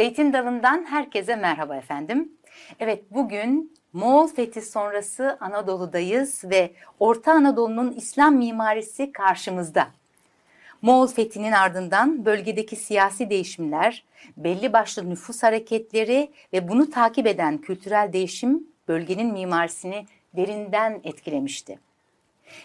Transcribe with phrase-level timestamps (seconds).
[0.00, 2.32] Zeytin Dalı'ndan herkese merhaba efendim.
[2.78, 9.88] Evet bugün Moğol fethi sonrası Anadolu'dayız ve Orta Anadolu'nun İslam mimarisi karşımızda.
[10.82, 14.04] Moğol fethinin ardından bölgedeki siyasi değişimler,
[14.36, 21.78] belli başlı nüfus hareketleri ve bunu takip eden kültürel değişim bölgenin mimarisini derinden etkilemişti.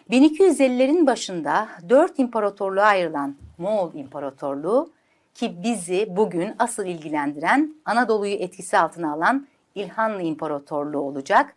[0.10, 4.95] 1250'lerin başında dört imparatorluğa ayrılan Moğol İmparatorluğu
[5.36, 11.56] ki bizi bugün asıl ilgilendiren Anadolu'yu etkisi altına alan İlhanlı İmparatorluğu olacak.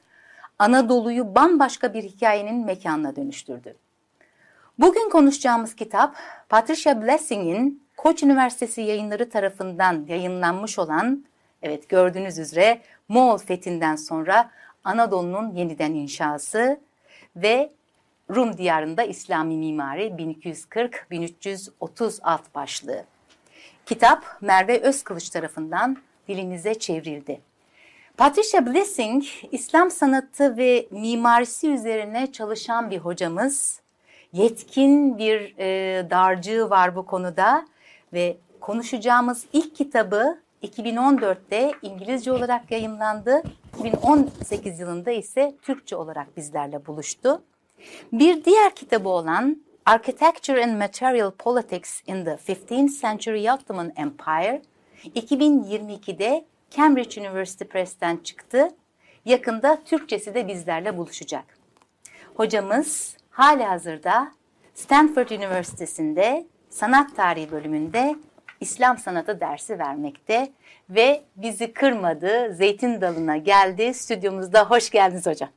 [0.59, 3.77] Anadolu'yu bambaşka bir hikayenin mekanına dönüştürdü.
[4.79, 6.17] Bugün konuşacağımız kitap
[6.49, 11.25] Patricia Blessing'in Koç Üniversitesi yayınları tarafından yayınlanmış olan,
[11.63, 14.51] evet gördüğünüz üzere Moğol fethinden sonra
[14.85, 16.81] Anadolu'nun yeniden inşası
[17.37, 17.73] ve
[18.31, 23.05] Rum diyarında İslami mimari 1240-1330 alt başlığı.
[23.89, 25.97] Kitap Merve Özkılıç tarafından
[26.29, 27.41] dilimize çevrildi.
[28.17, 33.81] Patricia Blessing, İslam sanatı ve mimarisi üzerine çalışan bir hocamız.
[34.33, 37.67] Yetkin bir e, dağarcığı var bu konuda
[38.13, 43.43] ve konuşacağımız ilk kitabı 2014'te İngilizce olarak yayınlandı.
[43.79, 47.43] 2018 yılında ise Türkçe olarak bizlerle buluştu.
[48.13, 54.61] Bir diğer kitabı olan Architecture and Material Politics in the 15th Century Ottoman Empire
[55.17, 58.69] 2022'de Cambridge University Press'ten çıktı.
[59.25, 61.45] Yakında Türkçesi de bizlerle buluşacak.
[62.35, 64.33] Hocamız hali hazırda
[64.75, 68.17] Stanford Üniversitesi'nde sanat tarihi bölümünde
[68.61, 70.51] İslam sanatı dersi vermekte
[70.91, 73.95] ve bizi kırmadı, zeytin dalına geldi.
[73.95, 75.49] Stüdyomuzda hoş geldiniz hocam.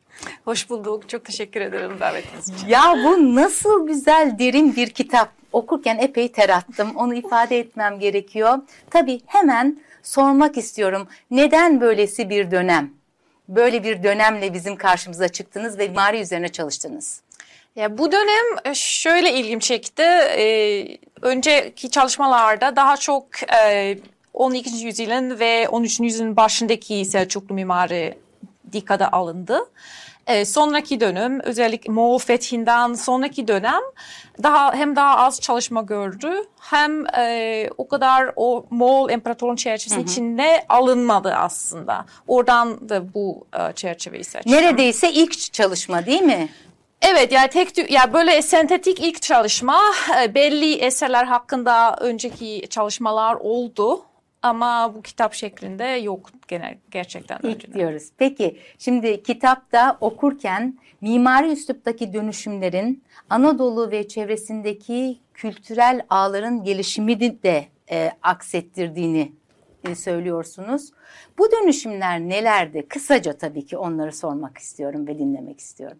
[0.45, 1.09] Hoş bulduk.
[1.09, 2.67] Çok teşekkür ederim davetiniz için.
[2.67, 5.29] Ya bu nasıl güzel derin bir kitap.
[5.51, 6.95] Okurken epey ter attım.
[6.95, 8.59] Onu ifade etmem gerekiyor.
[8.89, 11.07] Tabii hemen sormak istiyorum.
[11.31, 12.91] Neden böylesi bir dönem?
[13.47, 17.21] Böyle bir dönemle bizim karşımıza çıktınız ve mimari üzerine çalıştınız.
[17.75, 20.03] Ya bu dönem e, şöyle ilgim çekti.
[20.03, 23.25] Ee, önceki çalışmalarda daha çok
[23.63, 23.97] e,
[24.33, 24.85] 12.
[24.85, 25.99] yüzyılın ve 13.
[25.99, 28.17] yüzyılın başındaki Selçuklu mimari
[28.73, 29.59] dikkate alındı.
[30.27, 33.81] E, sonraki dönem özellikle Moğol fethinden sonraki dönem
[34.43, 39.99] daha hem daha az çalışma gördü hem e, o kadar o Moğol imparatorluğun çerçevesi hı
[39.99, 40.05] hı.
[40.05, 42.05] içinde alınmadı aslında.
[42.27, 44.51] Oradan da bu e, çerçeveyi seçtim.
[44.51, 46.49] Neredeyse ilk çalışma değil mi?
[47.01, 49.79] Evet yani tek ya böyle sentetik ilk çalışma
[50.23, 54.05] e, belli eserler hakkında önceki çalışmalar oldu
[54.41, 57.73] ama bu kitap şeklinde yok genel gerçekten İlk önceden.
[57.73, 58.03] diyoruz.
[58.17, 68.11] Peki şimdi kitapta okurken mimari üsluptaki dönüşümlerin Anadolu ve çevresindeki kültürel ağların gelişimini de e,
[68.23, 69.31] aksettirdiğini
[69.89, 70.91] e, söylüyorsunuz.
[71.37, 72.85] Bu dönüşümler nelerdi?
[72.87, 75.97] Kısaca tabii ki onları sormak istiyorum ve dinlemek istiyorum.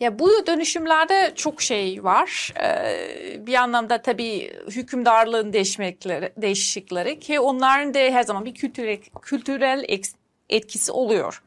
[0.00, 2.52] Ya bu dönüşümlerde çok şey var.
[2.62, 9.84] Ee, bir anlamda tabii hükümdarlığın değişmekleri, değişiklikleri ki onların da her zaman bir kültürel, kültürel
[10.48, 11.42] etkisi oluyor.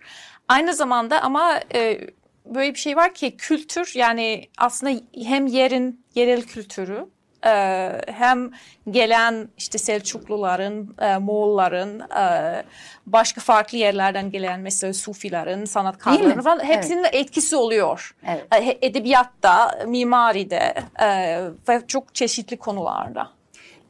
[0.48, 2.02] Aynı zamanda ama e,
[2.46, 7.06] böyle bir şey var ki kültür yani aslında hem yerin yerel kültürü
[7.46, 8.52] e, hem
[8.90, 12.64] gelen işte Selçukluların, e, Moğolların, e,
[13.06, 17.16] başka farklı yerlerden gelen mesela Sufilerin, sanatkarların falan hepsinin evet.
[17.16, 18.16] etkisi oluyor.
[18.28, 18.46] Evet.
[18.52, 21.40] E, edebiyatta, mimaride e,
[21.70, 23.30] ve çok çeşitli konularda.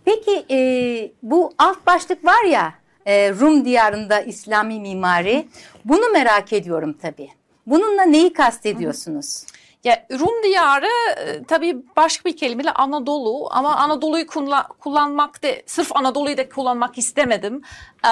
[0.06, 0.60] Peki e,
[1.24, 2.74] bu alt başlık var ya
[3.06, 5.48] e, Rum diyarında İslami mimari.
[5.86, 7.30] Bunu merak ediyorum tabii.
[7.66, 9.44] Bununla neyi kastediyorsunuz?
[9.44, 9.59] Hı.
[9.84, 15.96] Ya Rum diyarı e, tabii başka bir kelimeyle Anadolu ama Anadolu'yu kullan, kullanmak da sırf
[15.96, 17.62] Anadolu'yu da kullanmak istemedim.
[18.06, 18.12] E,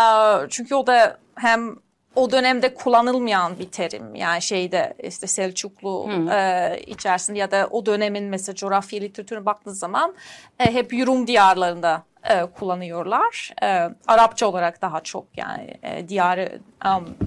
[0.49, 1.75] çünkü o da hem
[2.15, 8.23] o dönemde kullanılmayan bir terim yani şeyde işte Selçuklu e, içerisinde ya da o dönemin
[8.23, 10.15] mesela coğrafya literatürüne baktığınız zaman
[10.59, 13.53] e, hep Rum diyarlarında e, kullanıyorlar.
[13.63, 17.17] E, Arapça olarak daha çok yani e, diyarı um,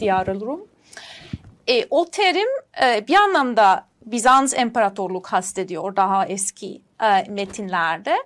[0.00, 0.60] diyarı Rum.
[1.68, 2.48] E, o terim
[2.82, 8.16] e, bir anlamda Bizans İmparatorluğu kastediyor daha eski e, metinlerde.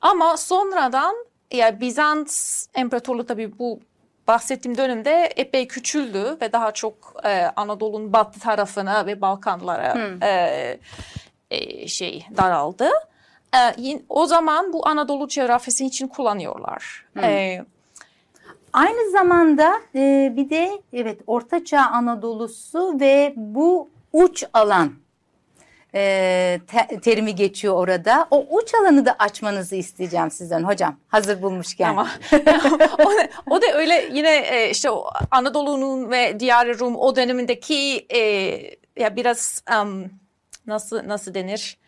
[0.00, 1.14] Ama sonradan
[1.52, 3.80] ya Bizans İmparatorluğu tabii bu
[4.28, 10.22] bahsettiğim dönemde epey küçüldü ve daha çok e, Anadolu'nun batı tarafına ve Balkanlara hmm.
[10.22, 10.78] e,
[11.50, 12.90] e, şey daraldı.
[13.56, 17.06] E, o zaman bu Anadolu coğrafyası için kullanıyorlar.
[17.14, 17.24] Hmm.
[17.24, 17.64] E,
[18.74, 24.92] Aynı zamanda e, bir de evet Ortaçağ Anadolu'su ve bu uç alan
[25.94, 28.26] e, te, terimi geçiyor orada.
[28.30, 30.96] O uç alanı da açmanızı isteyeceğim sizden hocam.
[31.08, 31.88] Hazır bulmuşken.
[31.88, 32.10] Ama
[33.04, 33.10] o,
[33.50, 34.88] o da öyle yine e, işte
[35.30, 38.20] Anadolu'nun ve diğer Rum o dönemindeki e,
[38.96, 40.10] ya biraz um,
[40.66, 41.78] nasıl nasıl denir?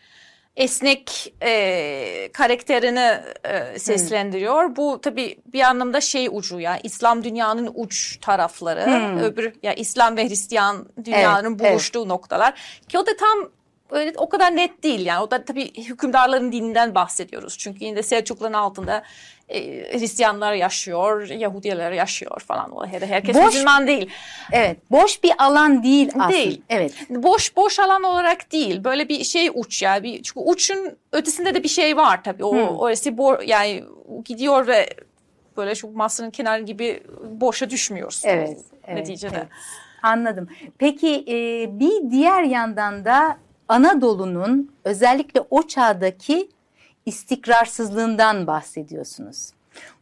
[0.56, 4.64] esnek e, karakterini e, seslendiriyor.
[4.64, 4.76] Hmm.
[4.76, 8.86] Bu tabii bir anlamda şey ucu ya İslam dünyanın uç tarafları.
[8.86, 9.18] Hmm.
[9.18, 12.08] Öbür ya İslam ve Hristiyan dünyanın evet, buluştuğu evet.
[12.08, 12.80] noktalar.
[12.88, 13.50] Ki o da tam
[13.90, 15.22] öyle o kadar net değil yani.
[15.22, 17.58] O da tabii hükümdarların dininden bahsediyoruz.
[17.58, 19.02] Çünkü yine Selçukluların altında
[19.48, 19.60] e,
[19.98, 22.76] Hristiyanlar yaşıyor, Yahudiler yaşıyor falan.
[22.76, 24.10] O herkes boş, Müslüman değil.
[24.52, 26.28] Evet, boş bir alan değil aslında.
[26.28, 26.62] Değil.
[26.68, 26.92] Evet.
[27.10, 28.84] Boş boş alan olarak değil.
[28.84, 30.02] Böyle bir şey uç ya.
[30.02, 32.44] Bir çünkü uçun ötesinde de bir şey var tabii.
[32.44, 32.78] O hmm.
[32.78, 33.84] orası bo yani
[34.24, 34.88] gidiyor ve
[35.56, 38.28] böyle şu masanın kenarı gibi boşa düşmüyorsun.
[38.28, 38.58] Evet.
[38.86, 39.36] evet neticede.
[39.36, 39.48] Evet.
[40.02, 40.48] Anladım.
[40.78, 43.38] Peki e, bir diğer yandan da
[43.68, 46.48] Anadolu'nun özellikle o çağdaki
[47.06, 49.52] istikrarsızlığından bahsediyorsunuz.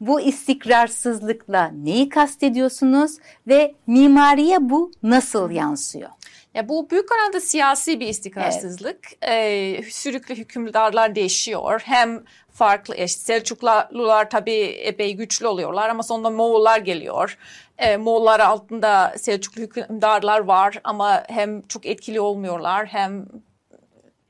[0.01, 3.17] Bu istikrarsızlıkla neyi kastediyorsunuz
[3.49, 6.11] ve mimariye bu nasıl yansıyor?
[6.55, 8.99] Ya bu büyük oranda siyasi bir istikrarsızlık.
[9.23, 9.83] Evet.
[9.83, 11.83] Ee, sürekli hükümdarlar değişiyor.
[11.85, 17.39] Hem farklı işte Selçuklular tabii epey güçlü oluyorlar ama sonra Moğollar geliyor.
[17.79, 23.27] Ee, Moğollar altında Selçuklu hükümdarlar var ama hem çok etkili olmuyorlar hem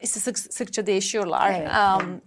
[0.06, 1.50] sık sıkça değişiyorlar.
[1.50, 1.70] Evet.
[2.02, 2.20] Um,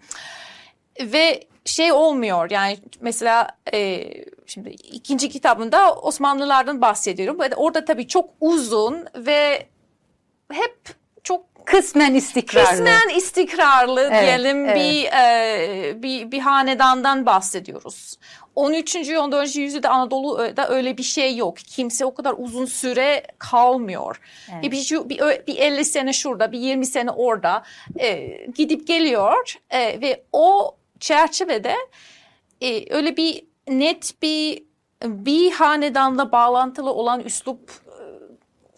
[1.12, 4.09] ve şey olmuyor yani mesela e,
[4.45, 7.38] şimdi ikinci kitabında Osmanlılardan bahsediyorum.
[7.56, 9.68] Orada tabii çok uzun ve
[10.51, 10.77] hep
[11.24, 12.69] çok kısmen istikrarlı.
[12.69, 14.75] Kısmen istikrarlı evet, diyelim evet.
[14.75, 18.18] bir e, bir bir hanedandan bahsediyoruz.
[18.57, 18.95] 13.
[18.95, 19.56] 14.
[19.56, 21.57] yüzyılda Anadolu'da öyle bir şey yok.
[21.57, 24.21] Kimse o kadar uzun süre kalmıyor.
[24.54, 24.63] Evet.
[24.63, 27.63] Bir, bir, bir 50 sene şurada, bir 20 sene orada
[28.00, 31.75] e, gidip geliyor e, ve o çerçevede
[32.62, 34.63] e, öyle bir net bir
[35.03, 37.94] bir hanedanla bağlantılı olan üslup e,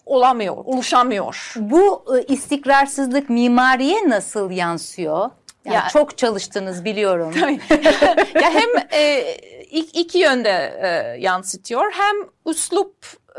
[0.05, 1.53] olamıyor, oluşamıyor.
[1.55, 5.29] Bu e, istikrarsızlık mimariye nasıl yansıyor?
[5.65, 7.33] Yani ya, çok çalıştınız biliyorum.
[7.39, 7.59] Tabii.
[8.43, 9.01] ya hem e,
[9.71, 11.91] iki yönde e, yansıtıyor.
[11.91, 12.95] Hem üslup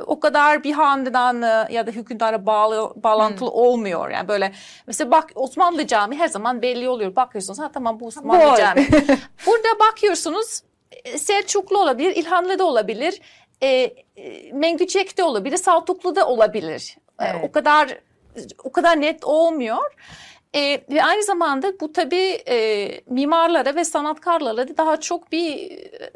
[0.06, 3.58] o kadar bir hanedan ya da hükümdara bağlı bağlantılı hmm.
[3.58, 4.10] olmuyor.
[4.10, 4.52] Yani böyle
[4.86, 7.16] mesela bak Osmanlı Cami her zaman belli oluyor.
[7.16, 8.88] Bakıyorsunuz ha tamam bu Osmanlı Cami.
[9.46, 10.62] Burada bakıyorsunuz
[11.04, 13.20] e, Selçuklu olabilir, İlhanlı da olabilir,
[13.60, 13.68] e,
[14.16, 16.96] e, Mengücek de olabilir, Saltuklu da olabilir.
[17.20, 17.44] E, evet.
[17.44, 17.98] E, o kadar
[18.64, 19.94] o kadar net olmuyor.
[20.54, 26.12] E, ve aynı zamanda bu tabii e, mimarlara ve sanatkarlara da daha çok bir e,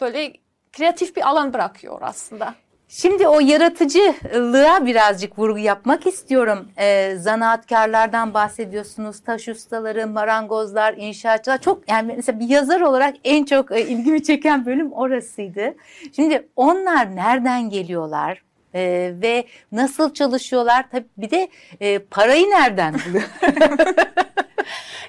[0.00, 0.32] böyle
[0.72, 2.54] kreatif bir alan bırakıyor aslında.
[2.90, 6.68] Şimdi o yaratıcılığa birazcık vurgu yapmak istiyorum.
[6.78, 9.20] Ee, zanaatkarlardan bahsediyorsunuz.
[9.20, 11.60] Taş ustaları, marangozlar, inşaatçılar.
[11.60, 15.74] Çok yani mesela bir yazar olarak en çok e, ilgimi çeken bölüm orasıydı.
[16.16, 18.42] Şimdi onlar nereden geliyorlar?
[18.74, 20.90] Ee, ve nasıl çalışıyorlar?
[20.90, 21.48] Tabii bir de
[21.80, 23.28] e, parayı nereden buluyor?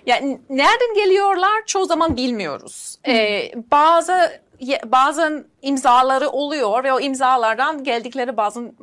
[0.05, 2.99] yani nereden geliyorlar çoğu zaman bilmiyoruz.
[3.07, 4.41] Ee, bazı
[4.85, 8.73] bazen imzaları oluyor ve o imzalardan geldikleri bazen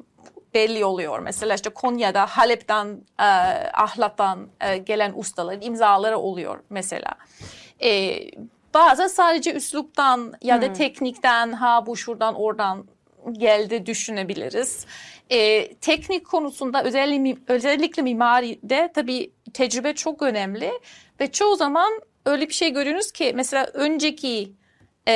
[0.54, 1.18] belli oluyor.
[1.18, 3.24] Mesela işte Konya'da Halep'ten, e,
[3.74, 7.14] Ahlat'tan e, gelen ustaların imzaları oluyor mesela.
[7.82, 8.18] E,
[8.74, 10.74] bazen sadece üsluptan ya da hmm.
[10.74, 12.86] teknikten ha bu şuradan oradan
[13.32, 14.86] geldi düşünebiliriz.
[15.30, 20.72] E, teknik konusunda özellikle, özellikle mimaride tabii tecrübe çok önemli
[21.20, 24.52] ve çoğu zaman öyle bir şey görüyoruz ki mesela önceki
[25.08, 25.12] e,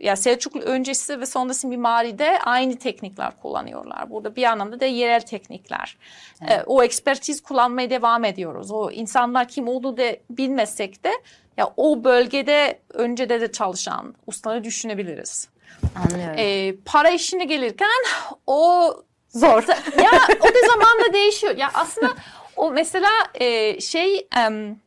[0.00, 4.10] ya Selçuklu öncesi ve sonrası mimaride aynı teknikler kullanıyorlar.
[4.10, 5.98] Burada bir anlamda da yerel teknikler.
[6.42, 6.52] Evet.
[6.52, 8.70] E, o ekspertiz kullanmaya devam ediyoruz.
[8.70, 11.10] O insanlar kim olduğu da bilmesek de
[11.56, 15.48] ya o bölgede öncede de çalışan ustaları düşünebiliriz.
[15.96, 16.34] Anlıyorum.
[16.38, 18.04] E, para işine gelirken
[18.46, 18.94] o
[19.28, 19.62] zor.
[19.98, 20.10] ya
[20.40, 21.56] o da zamanla değişiyor.
[21.56, 22.14] Ya aslında
[22.56, 24.80] o mesela e, şey um,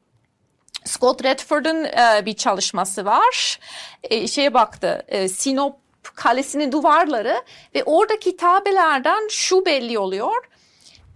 [0.86, 3.60] Scott Redford'un e, bir çalışması var.
[4.04, 5.04] E, şeye baktı.
[5.08, 5.76] E, Sinop
[6.16, 7.44] Kalesi'nin duvarları
[7.76, 10.48] ve oradaki tabelerden şu belli oluyor.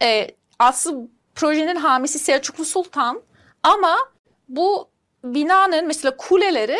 [0.02, 0.28] E,
[0.60, 3.22] asıl projenin hamisi Selçuklu Sultan
[3.64, 3.98] ama
[4.50, 4.90] bu
[5.24, 6.78] binanın mesela kuleleri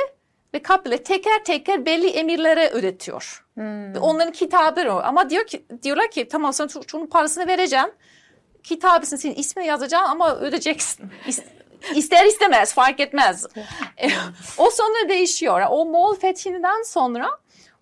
[0.56, 3.46] ve kapıları teker teker belli emirlere ödetiyor.
[3.54, 3.96] Hmm.
[3.96, 5.02] Onların kitabı o.
[5.04, 7.92] Ama diyor ki diyorlar ki tamam sana şunun parasını vereceğim.
[8.64, 11.10] Kitabısın senin ismini yazacağım ama ödeyeceksin.
[11.96, 13.46] İster istemez fark etmez.
[14.58, 15.62] O sonra değişiyor.
[15.70, 17.30] O Moğol fethinden sonra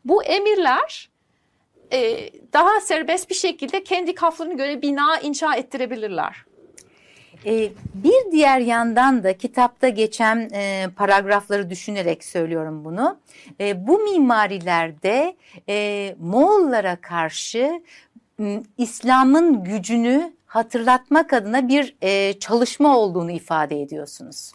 [0.06, 1.10] bu emirler
[1.92, 6.46] e, daha serbest bir şekilde kendi kaflarına göre bina inşa ettirebilirler.
[7.46, 13.18] E, bir diğer yandan da kitapta geçen e, paragrafları düşünerek söylüyorum bunu.
[13.60, 15.36] E, bu mimarilerde
[15.70, 17.82] e, Moğollara karşı
[18.78, 24.52] İslam'ın gücünü hatırlatmak adına bir e, çalışma olduğunu ifade ediyorsunuz.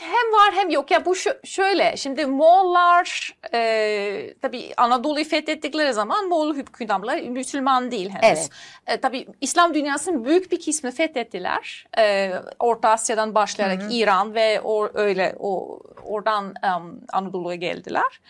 [0.00, 0.90] Hem var hem yok.
[0.90, 1.14] Ya bu
[1.44, 1.96] şöyle.
[1.96, 8.38] Şimdi Moğollar e, tabii Anadolu'yu fethettikleri zaman Moğol hükümdarlar Müslüman değil henüz.
[8.38, 8.50] Evet.
[8.86, 11.86] E, tabii İslam dünyasının büyük bir kısmını fethettiler.
[11.98, 13.92] E, Orta Asya'dan başlayarak Hı-hı.
[13.92, 18.20] İran ve o öyle o oradan um, Anadolu'ya geldiler.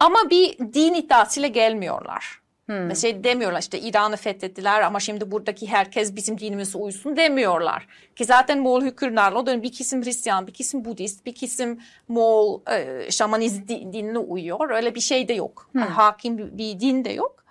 [0.00, 2.41] Ama bir din iddiasıyla gelmiyorlar.
[2.66, 2.86] Hmm.
[2.86, 7.86] Mesela demiyorlar işte İran'ı fethettiler ama şimdi buradaki herkes bizim dinimize uysun demiyorlar.
[8.16, 12.60] Ki zaten Moğol hükümdarlar o dönem bir kesim Hristiyan, bir kesim Budist, bir kesim Moğol
[12.70, 14.70] e, şamanizm dinine uyuyor.
[14.70, 15.68] Öyle bir şey de yok.
[15.72, 15.80] Hmm.
[15.80, 17.44] Yani hakim bir, bir din de yok.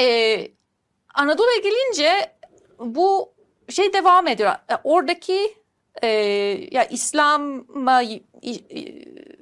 [0.00, 0.48] Ee,
[1.14, 2.32] Anadolu'ya gelince
[2.78, 3.32] bu
[3.68, 4.50] şey devam ediyor.
[4.50, 5.54] E, oradaki
[6.02, 6.08] e,
[6.70, 8.02] ya İslam'a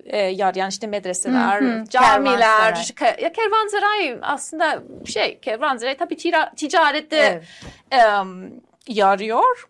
[0.04, 3.22] e, yarayan işte medreseler, hı hı, camiler, kervansaray.
[3.22, 7.44] ya kervansaray aslında şey kervansaray tabii tira, ticarette evet.
[7.92, 8.02] e,
[8.88, 9.68] yarıyor.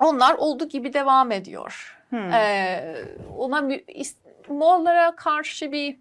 [0.00, 1.98] Onlar olduğu gibi devam ediyor.
[2.14, 2.94] E,
[3.36, 3.68] ona
[4.48, 5.98] Moğollara karşı bir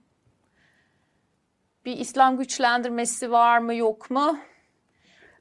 [1.85, 4.39] bir İslam güçlendirmesi var mı yok mu?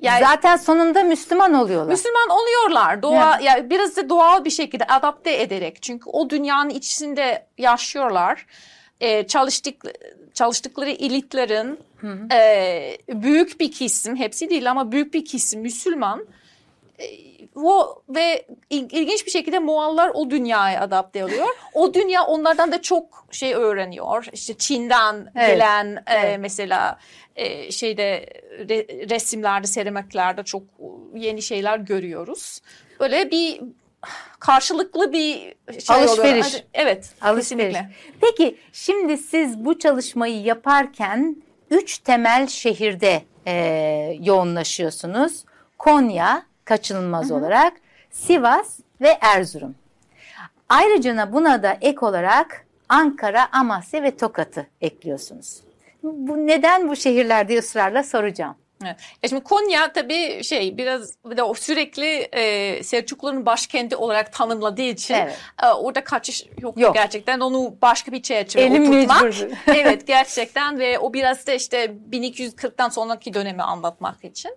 [0.01, 1.93] Yani, Zaten sonunda Müslüman oluyorlar.
[1.93, 3.03] Müslüman oluyorlar.
[3.03, 3.45] Doğa, evet.
[3.45, 5.83] yani biraz da doğal bir şekilde adapte ederek.
[5.83, 8.47] Çünkü o dünyanın içinde yaşıyorlar.
[9.01, 9.85] Ee, çalıştık,
[10.35, 11.79] çalıştıkları elitlerin
[12.33, 16.27] e, büyük bir kesim, hepsi değil ama büyük bir kesim Müslüman.
[17.01, 21.47] E, o ve ilginç bir şekilde Moğollar o dünyaya adapte oluyor.
[21.75, 24.27] o dünya onlardan da çok şey öğreniyor.
[24.33, 25.49] İşte Çin'den evet.
[25.49, 26.35] gelen e, evet.
[26.35, 26.99] E, mesela
[27.37, 28.27] e, şeyde
[28.69, 30.63] re, resimlerde, seramiklerde çok
[31.15, 32.61] yeni şeyler görüyoruz.
[33.01, 33.61] Böyle bir
[34.39, 36.47] karşılıklı bir şey alışveriş.
[36.47, 36.63] Oluyor.
[36.75, 37.75] Evet, alışveriş.
[37.75, 37.91] kesinlikle.
[38.21, 41.37] Peki şimdi siz bu çalışmayı yaparken
[41.71, 43.55] üç temel şehirde e,
[44.21, 45.45] yoğunlaşıyorsunuz.
[45.79, 47.39] Konya kaçınılmaz hı hı.
[47.39, 47.73] olarak,
[48.11, 49.75] Sivas ve Erzurum.
[50.69, 55.61] Ayrıca buna da ek olarak Ankara, Amasya ve Tokat'ı ekliyorsunuz.
[56.03, 58.55] Bu neden bu şehirlerde ısrarla soracağım.
[58.85, 58.97] Evet.
[59.29, 61.13] Şimdi Konya tabii şey biraz
[61.43, 65.39] o sürekli e, Selçukluların başkenti olarak tanımladığı için evet.
[65.63, 69.35] e, orada kaçış yok, yok gerçekten onu başka bir çerçeve Elim oturtmak.
[69.67, 74.57] evet gerçekten ve o biraz da işte 1240'tan sonraki dönemi anlatmak için.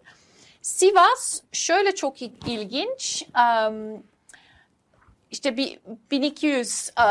[0.63, 3.25] Sivas şöyle çok ilginç.
[5.31, 5.79] İşte bir
[6.11, 7.03] 1200 uh,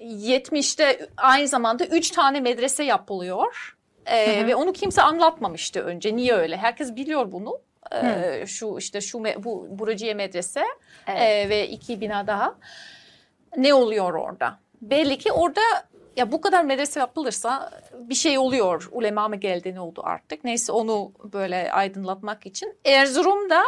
[0.00, 3.76] 70'te aynı zamanda üç tane medrese yapılıyor.
[4.06, 4.46] Ee, hı hı.
[4.46, 6.16] Ve onu kimse anlatmamıştı önce.
[6.16, 6.56] Niye öyle?
[6.56, 7.58] Herkes biliyor bunu.
[7.92, 10.64] Ee, şu işte şu bu Buracıye medrese
[11.06, 11.22] evet.
[11.22, 12.54] ee, ve iki bina daha.
[13.56, 14.58] Ne oluyor orada?
[14.82, 15.60] Belli ki orada
[16.16, 18.88] ya bu kadar medrese yapılırsa bir şey oluyor.
[18.92, 20.44] Ulema mı geldi ne oldu artık?
[20.44, 22.74] Neyse onu böyle aydınlatmak için.
[22.84, 23.62] Erzurum'da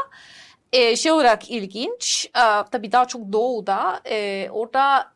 [0.73, 2.27] e, şey olarak ilginç.
[2.27, 4.01] E, tabii daha çok doğuda.
[4.11, 5.13] E, orada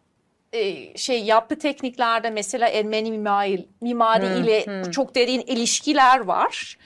[0.53, 4.91] e, şey yapı tekniklerde mesela Ermeni mimari, mimari hmm, ile hmm.
[4.91, 6.79] çok derin ilişkiler var.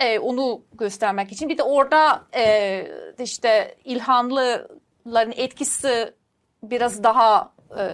[0.00, 1.48] E, onu göstermek için.
[1.48, 2.86] Bir de orada e,
[3.18, 6.14] işte İlhanlıların etkisi
[6.62, 7.84] biraz daha e,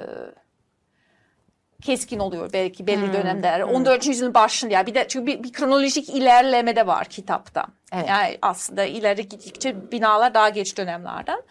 [1.83, 3.61] keskin oluyor belki belli hmm, dönemler.
[3.61, 3.75] Hmm.
[3.75, 4.07] 14.
[4.07, 7.67] yüzyılın başında ya bir de çünkü bir, bir kronolojik ilerleme de var kitapta.
[7.93, 8.09] Evet.
[8.09, 11.43] Yani aslında ileri gittikçe binalar daha geç dönemlerden.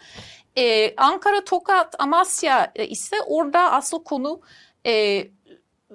[0.56, 4.40] Ee, Ankara, Tokat, Amasya ise orada asıl konu
[4.86, 5.24] e,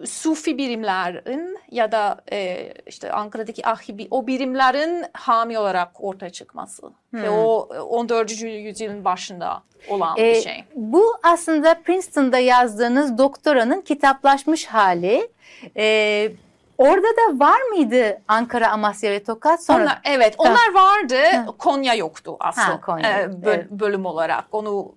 [0.06, 6.82] Sufi birimlerin ya da e, işte Ankara'daki ahibi o birimlerin hami olarak ortaya çıkması.
[7.10, 7.24] Hmm.
[7.24, 8.42] Ve o 14.
[8.42, 10.63] yüzyılın başında olan ee, bir şey.
[10.75, 15.30] Bu aslında Princeton'da yazdığınız doktoranın kitaplaşmış hali.
[15.77, 16.32] Ee,
[16.77, 19.63] Orada da var mıydı Ankara, Amasya ve Tokat?
[19.63, 19.84] Sonra...
[19.84, 21.18] Onlar, evet onlar vardı.
[21.58, 23.22] Konya yoktu aslında ha, Konya.
[23.22, 23.72] Ee, böl, evet.
[23.72, 24.46] bölüm olarak.
[24.51, 24.92] Onu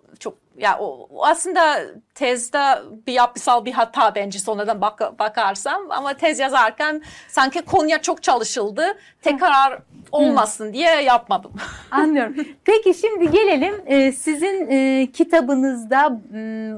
[0.60, 1.80] ya o, aslında
[2.14, 8.22] tezde bir yapısal bir hata bence sonradan bak, bakarsam ama tez yazarken sanki Konya çok
[8.22, 8.98] çalışıldı.
[9.22, 11.52] Tekrar olmasın diye yapmadım.
[11.90, 12.34] Anlıyorum.
[12.64, 16.20] Peki şimdi gelelim e, sizin e, kitabınızda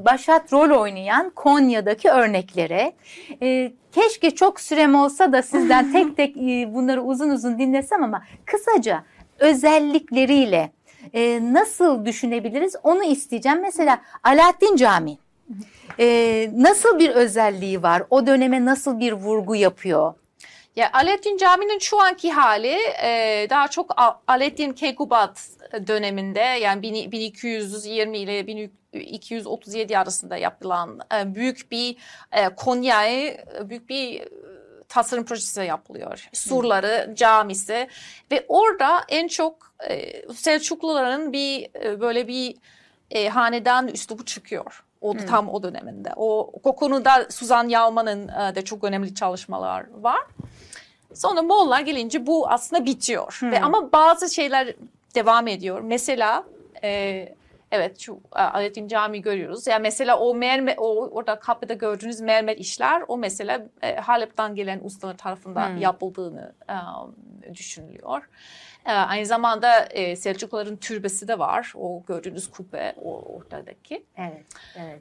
[0.05, 2.93] başat rol oynayan Konya'daki örneklere.
[3.43, 6.37] E, keşke çok sürem olsa da sizden tek tek
[6.75, 9.05] bunları uzun uzun dinlesem ama kısaca
[9.39, 10.71] özellikleriyle
[11.15, 13.61] e, nasıl düşünebiliriz onu isteyeceğim.
[13.61, 15.19] Mesela Alaaddin Camii
[15.99, 18.03] e, nasıl bir özelliği var?
[18.11, 20.15] O döneme nasıl bir vurgu yapıyor?
[20.77, 23.95] Ya Alaaddin Camii'nin şu anki hali e, daha çok
[24.27, 25.49] Alaaddin Keykubat
[25.87, 31.97] döneminde yani 1220 ile 1237 arasında yapılan e, büyük bir
[32.33, 34.23] e, Konya'yı büyük bir
[34.93, 36.29] tasarım projesi yapılıyor.
[36.33, 37.89] Surları, camisi
[38.31, 42.57] ve orada en çok e, Selçukluların bir e, böyle bir
[43.11, 44.85] e, hanedan üslubu çıkıyor.
[45.01, 45.27] O hmm.
[45.27, 46.11] tam o döneminde.
[46.17, 50.21] O, o konuda Suzan Yalman'ın e, de çok önemli çalışmalar var.
[51.15, 53.37] Sonra Moğollar gelince bu aslında bitiyor.
[53.41, 53.53] Hmm.
[53.53, 54.75] Ve ama bazı şeyler
[55.15, 55.81] devam ediyor.
[55.81, 56.45] Mesela
[56.85, 57.35] e,
[57.73, 59.67] evet şu Alaaddin Camii görüyoruz.
[59.67, 64.81] Yani mesela o mermer o orada kapıda gördüğünüz mermer işler o mesela e, Halep'ten gelen
[64.85, 65.77] ustalar tarafından hmm.
[65.77, 66.75] yapıldığını e,
[67.55, 68.29] düşünülüyor.
[68.87, 71.73] E, aynı zamanda e, Selçukluların türbesi de var.
[71.77, 74.05] O gördüğünüz kubbe o ortadaki.
[74.17, 75.01] Evet, evet.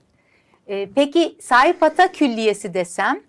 [0.67, 3.23] E, peki Sayfata Külliyesi desem?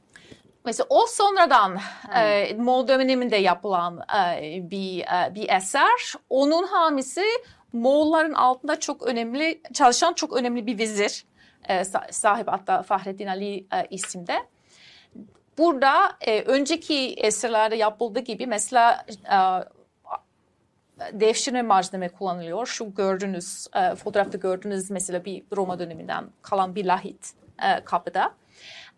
[0.64, 1.78] Mesela o sonradan
[2.16, 4.00] e, Moğol döneminde yapılan
[4.40, 6.14] e, bir e, bir eser.
[6.30, 7.24] Onun hamisi
[7.72, 11.24] Moğolların altında çok önemli çalışan çok önemli bir vezir.
[11.68, 14.36] E, sahip hatta Fahrettin Ali e, isimde.
[15.58, 19.38] Burada e, önceki eserlerde yapıldığı gibi mesela e,
[21.12, 22.66] devşirme malzeme kullanılıyor.
[22.66, 28.34] Şu gördüğünüz e, fotoğrafta gördüğünüz mesela bir Roma döneminden kalan bir lahit e, kapıda.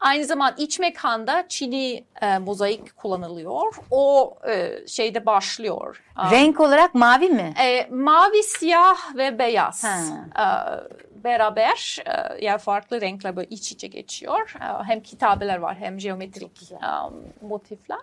[0.00, 3.74] Aynı zaman iç mekanda Çin'i e, mozaik kullanılıyor.
[3.90, 6.02] O e, şeyde başlıyor.
[6.30, 7.54] Renk olarak mavi mi?
[7.60, 9.84] E, mavi, siyah ve beyaz.
[9.84, 10.46] E,
[11.24, 14.54] beraber e, yani farklı renkler böyle iç içe geçiyor.
[14.60, 16.72] E, hem kitabeler var hem geometrik
[17.40, 17.98] motifler.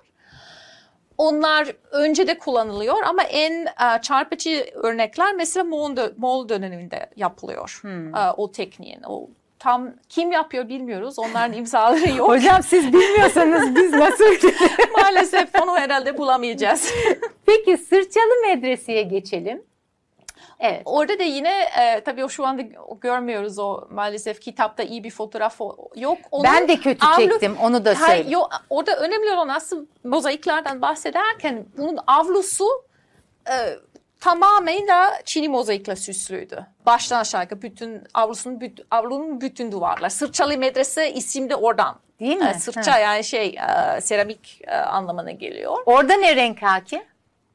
[1.17, 7.79] Onlar önce de kullanılıyor ama en e, çarpıcı örnekler mesela Moğol, Moğol döneminde yapılıyor.
[7.81, 8.13] Hmm.
[8.37, 9.29] O tekniğin, o
[9.61, 11.19] tam kim yapıyor bilmiyoruz.
[11.19, 12.29] Onların imzaları yok.
[12.29, 14.25] Hocam siz bilmiyorsanız biz nasıl
[14.97, 16.93] Maalesef onu herhalde bulamayacağız.
[17.45, 19.63] Peki Sırçalı Medrese'ye geçelim.
[20.59, 20.81] Evet.
[20.85, 22.61] Orada da yine e, tabii o şu anda
[23.01, 25.59] görmüyoruz o maalesef kitapta iyi bir fotoğraf
[25.95, 26.17] yok.
[26.31, 28.29] Onun ben de kötü avlu, çektim onu da söyleyeyim.
[28.29, 32.65] Yok, orada önemli olan aslında mozaiklerden bahsederken bunun avlusu
[33.47, 33.53] e,
[34.21, 36.65] tamamıyla Çin'i mozaikle süslüydü.
[36.85, 40.09] Baştan aşağı bütün avlusunun bütün, avlunun bütün duvarlar.
[40.09, 41.99] Sırçalı Medrese isim de oradan.
[42.19, 42.53] Değil mi?
[42.55, 42.99] E, sırça ha.
[42.99, 45.77] yani şey e, seramik e, anlamına geliyor.
[45.85, 47.01] Orada ne renk hakim?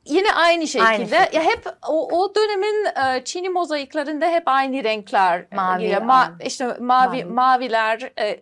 [0.06, 0.88] Yine aynı şekilde.
[0.88, 1.36] Aynı şekilde.
[1.36, 6.02] Ya hep o, o dönemin e, Çin'i mozaiklerinde hep aynı renkler e, mavi, geliyor.
[6.02, 7.24] Ma, işte mavi, mavi.
[7.24, 8.40] maviler, e,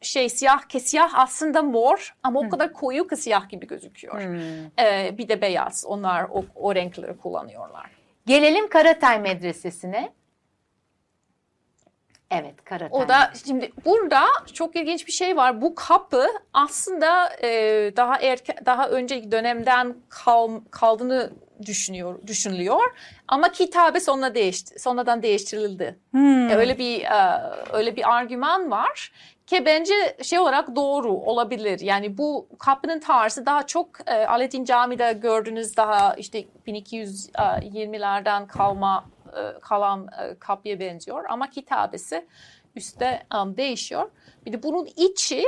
[0.00, 2.46] şey siyah ki siyah aslında mor ama hmm.
[2.46, 4.20] o kadar koyu ki siyah gibi gözüküyor.
[4.20, 4.84] Hmm.
[4.84, 5.84] E, bir de beyaz.
[5.86, 7.90] Onlar o, o renkleri kullanıyorlar.
[8.26, 10.12] Gelelim Karatay Medresesi'ne.
[12.30, 13.02] Evet, Karatay.
[13.02, 15.62] O da şimdi burada çok ilginç bir şey var.
[15.62, 17.48] Bu kapı aslında e,
[17.96, 21.32] daha erken, daha önceki dönemden kal, kaldığını
[21.66, 22.80] düşünüyor, düşünülüyor.
[23.28, 25.98] Ama kitabe sonra değişti, sonradan değiştirildi.
[26.10, 26.50] Hmm.
[26.50, 29.12] E, öyle bir e, öyle bir argüman var
[29.46, 31.80] ki bence şey olarak doğru olabilir.
[31.80, 39.15] Yani bu kapının tarzı daha çok e, Alaaddin Camii'de gördüğünüz daha işte 1220'lerden kalma e,
[39.60, 42.26] kalan e, kapıya benziyor ama kitabesi
[42.76, 44.10] üstte um, değişiyor.
[44.46, 45.44] Bir de bunun içi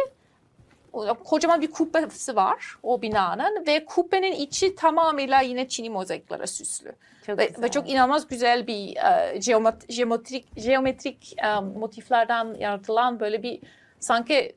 [1.25, 6.93] kocaman bir kubbesi var o binanın ve kubbenin içi tamamıyla yine Çin'i mozaiklere süslü.
[7.27, 13.43] Çok ve, ve çok inanılmaz güzel bir uh, geomet, geometrik geometrik um, motiflerden yaratılan böyle
[13.43, 13.61] bir
[14.01, 14.57] sanki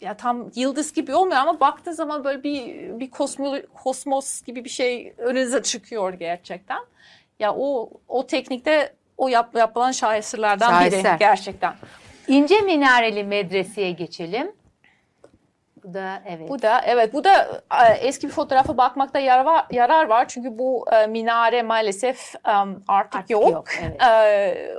[0.00, 4.70] ya tam yıldız gibi olmuyor ama baktığı zaman böyle bir bir kosmos, kosmos gibi bir
[4.70, 6.80] şey önünüze çıkıyor gerçekten.
[7.42, 11.04] Ya o o teknikte o yap, yapılan şaheserlerden Şaheser.
[11.04, 11.74] biri gerçekten.
[12.28, 14.52] İnce minareli medreseye geçelim.
[15.84, 16.48] Bu da evet.
[16.48, 20.58] Bu da evet bu da e, eski bir fotoğrafa bakmakta yarar var, yarar var çünkü
[20.58, 23.50] bu e, minare maalesef um, artık, artık yok.
[23.50, 24.02] yok evet.
[24.02, 24.74] E,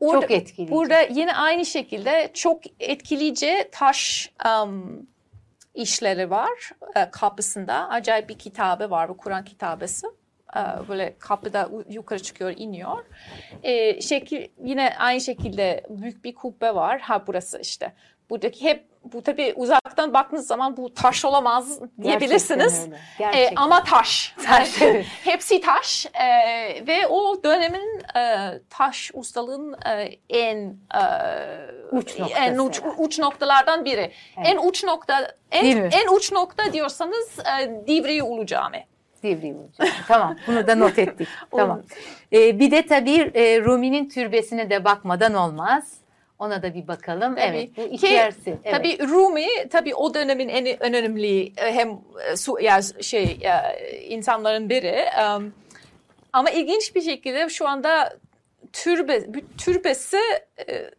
[0.00, 0.74] orada, çok etkileyici.
[0.74, 5.06] Burada yine aynı şekilde çok etkileyici taş um,
[5.74, 7.88] işleri var e, kapısında.
[7.88, 10.06] Acayip bir kitabe var bu Kur'an kitabesi.
[10.56, 13.04] E, böyle kapıda yukarı çıkıyor, iniyor.
[13.62, 17.00] E, şekil yine aynı şekilde büyük bir kubbe var.
[17.00, 17.92] Ha burası işte.
[18.30, 22.88] Buradaki hep bu tabii uzaktan baktığınız zaman bu taş olamaz diyebilirsiniz.
[23.20, 24.34] E, ama taş.
[24.46, 25.06] taş evet.
[25.24, 26.26] Hepsi taş e,
[26.86, 30.56] ve o dönemin e, taş ustalığın e, en
[30.94, 31.02] e,
[31.92, 34.12] uç en uç, uç noktalardan biri.
[34.36, 34.46] Evet.
[34.46, 38.86] En uç nokta en, en uç nokta diyorsanız e, Divri Ulu Cami.
[39.22, 39.68] Divri Ulu
[40.08, 41.28] tamam bunu da not ettik.
[41.50, 41.82] tamam.
[42.32, 45.94] Ee, bir de tabii e, Rumi'nin türbesine de bakmadan olmaz.
[46.38, 47.34] Ona da bir bakalım.
[47.34, 47.46] Tabii.
[47.46, 48.58] Evet, bu Ki, içerisi.
[48.64, 48.74] Evet.
[48.74, 51.90] Tabii Rumi tabii o dönemin en önemli e, hem
[52.30, 53.38] e, su ya şey
[54.08, 55.04] insanların biri.
[55.36, 55.52] Um,
[56.32, 58.16] ama ilginç bir şekilde şu anda
[58.72, 59.26] türbe
[59.58, 60.18] türbesi
[60.68, 60.90] e,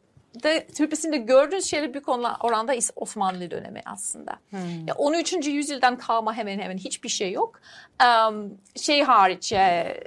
[0.43, 4.31] de türbesinde gördüğünüz şeyler büyük oranda Osmanlı dönemi aslında.
[4.49, 4.87] Hmm.
[4.87, 5.47] Ya 13.
[5.47, 7.59] yüzyıldan kalma hemen hemen hiçbir şey yok.
[8.29, 9.99] Um, şey hariç e,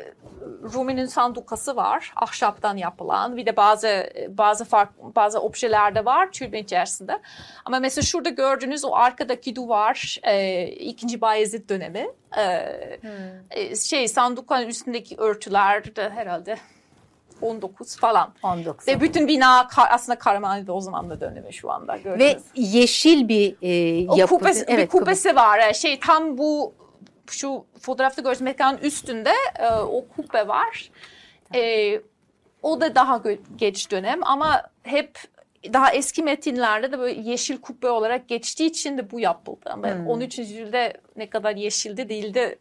[0.62, 3.36] Rumi'nin sandukası var, ahşaptan yapılan.
[3.36, 7.18] Bir de bazı bazı fark bazı objeler de var türbe içerisinde.
[7.64, 12.08] Ama mesela şurada gördüğünüz o arkadaki duvar e, ikinci Bayezid dönemi.
[12.38, 13.76] E, Hmm.
[13.76, 16.56] şey sandukanın üstündeki örtüler de herhalde
[17.40, 18.34] 19 falan.
[18.42, 18.88] 19.
[18.88, 22.20] Ve bütün bina ka- aslında Karamanlı'da o zaman da dönemi şu anda gördünüz.
[22.20, 24.34] Ve yeşil bir e, o yapı.
[24.34, 25.58] kubesi, bir kubesi var.
[25.58, 26.74] Yani Şey tam bu
[27.30, 30.90] şu fotoğrafta gördüğünüz mekanın üstünde e, o kubbe var.
[31.54, 31.92] E,
[32.62, 33.22] o da daha
[33.56, 35.18] geç dönem ama hep
[35.72, 39.70] daha eski metinlerde de böyle yeşil kubbe olarak geçtiği için de bu yapıldı.
[39.70, 40.06] Ama Hmm.
[40.06, 40.38] 13.
[40.38, 42.58] yüzyılda ne kadar yeşildi değildi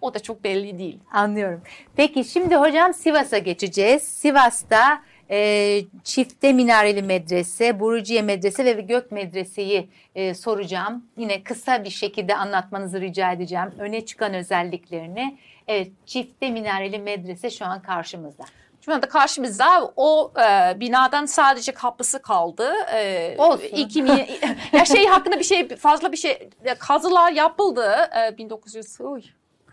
[0.00, 0.98] o da çok belli değil.
[1.12, 1.62] Anlıyorum.
[1.96, 4.02] Peki şimdi hocam Sivas'a geçeceğiz.
[4.02, 11.04] Sivas'ta e, çifte minareli medrese, Buruciye medrese ve Gök medreseyi e, soracağım.
[11.16, 13.70] Yine kısa bir şekilde anlatmanızı rica edeceğim.
[13.78, 15.38] Öne çıkan özelliklerini.
[15.68, 18.44] Evet çifte minareli medrese şu an karşımızda.
[18.84, 22.72] Şu anda karşımızda o e, binadan sadece kapısı kaldı.
[22.94, 23.64] E, Olsun.
[23.64, 23.98] iki
[24.72, 28.38] ya şey hakkında bir şey fazla bir şey kazılar yapıldı e,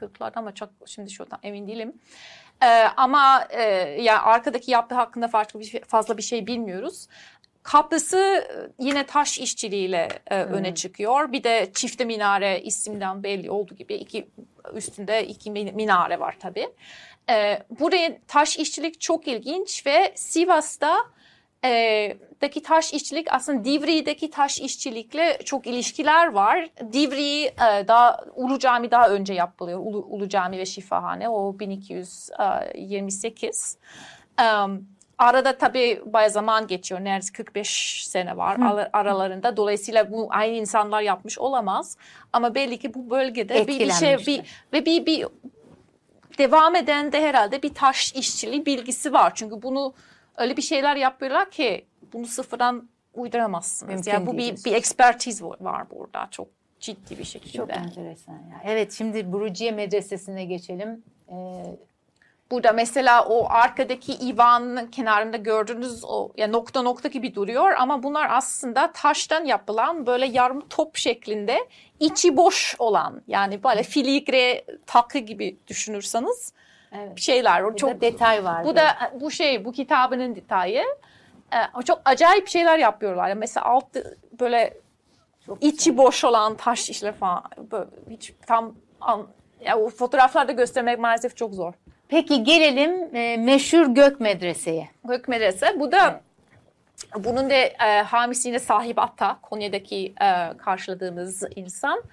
[0.02, 1.94] 1940'larda ama çok şimdi şuradan emin değilim.
[2.64, 3.62] E, ama e,
[4.02, 7.08] ya arkadaki yapı hakkında farklı bir şey, fazla bir şey bilmiyoruz.
[7.64, 11.32] Kapısı e, yine taş işçiliğiyle e, öne çıkıyor.
[11.32, 14.28] Bir de çifte minare isimden belli olduğu gibi iki
[14.74, 16.70] üstünde iki min- minare var tabii.
[17.30, 20.98] E, buraya taş işçilik çok ilginç ve Sivas'ta
[21.65, 26.70] e, daki taş işçilik aslında Divri'deki taş işçilikle çok ilişkiler var.
[26.93, 29.80] Divri e, daha Ulu Cami daha önce yapılıyor.
[29.80, 33.78] Ulu, Ulu Cami ve Şifahane o 1228.
[34.41, 37.04] Um, arada tabii bayağı zaman geçiyor.
[37.04, 39.58] Neredeyse 45 sene var ara- aralarında.
[39.58, 41.98] Dolayısıyla bu aynı insanlar yapmış olamaz.
[42.34, 44.41] Ama belli ki bu bölgede bir, bir şey bir,
[44.74, 45.28] ve bir, bir
[46.38, 49.32] devam eden de herhalde bir taş işçiliği bilgisi var.
[49.36, 49.93] Çünkü bunu
[50.38, 53.93] öyle bir şeyler yapıyorlar ki bunu sıfırdan uyduramazsınız.
[53.93, 56.47] Mümkün yani bu bir, bir ekspertiz var burada çok
[56.80, 57.58] ciddi bir şekilde.
[57.58, 58.62] Çok enteresan ya.
[58.63, 61.04] Evet şimdi Buruciye medresesine geçelim.
[61.30, 61.34] Ee,
[62.52, 68.28] Burada mesela o arkadaki ivanın kenarında gördüğünüz o ya nokta nokta gibi duruyor ama bunlar
[68.32, 71.58] aslında taştan yapılan böyle yarım top şeklinde
[72.00, 76.54] içi boş olan yani böyle filigre takı gibi düşünürseniz
[77.00, 77.20] evet.
[77.20, 77.62] şeyler.
[77.62, 78.66] O Çok detay var.
[78.66, 80.84] Bu da bu şey bu kitabının detayı.
[81.54, 83.34] Ee, çok acayip şeyler yapıyorlar.
[83.34, 84.74] Mesela altı böyle
[85.46, 87.44] Çok içi boş olan taş işler falan.
[87.72, 89.28] Böyle hiç tam an,
[89.66, 91.74] ya o fotoğraflarda göstermek maalesef çok zor.
[92.10, 94.90] Peki gelelim e, meşhur Gök Medrese'ye.
[95.04, 95.80] Gök Medrese.
[95.80, 96.22] Bu da
[97.16, 102.04] bunun da e, hamisine sahip Atta, Konya'daki e, karşıladığımız insan.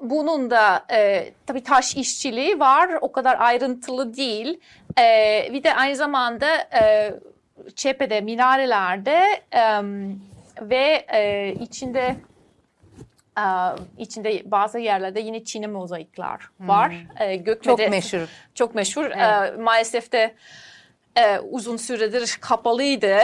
[0.00, 2.90] Bunun da e, tabii taş işçiliği var.
[3.00, 4.60] O kadar ayrıntılı değil.
[4.98, 6.46] E, bir de aynı zamanda
[6.80, 7.14] e,
[7.76, 9.82] cephede, minarelerde e,
[10.60, 12.16] ve e, içinde
[13.38, 13.44] e,
[13.98, 16.94] içinde bazı yerlerde yine Çin'e mozaikler var.
[17.20, 18.28] E, Gök Çok meşhur.
[18.54, 19.04] çok meşhur.
[19.04, 19.16] Evet.
[19.16, 20.34] Ee, maalesef de
[21.16, 23.18] e, uzun süredir kapalıydı.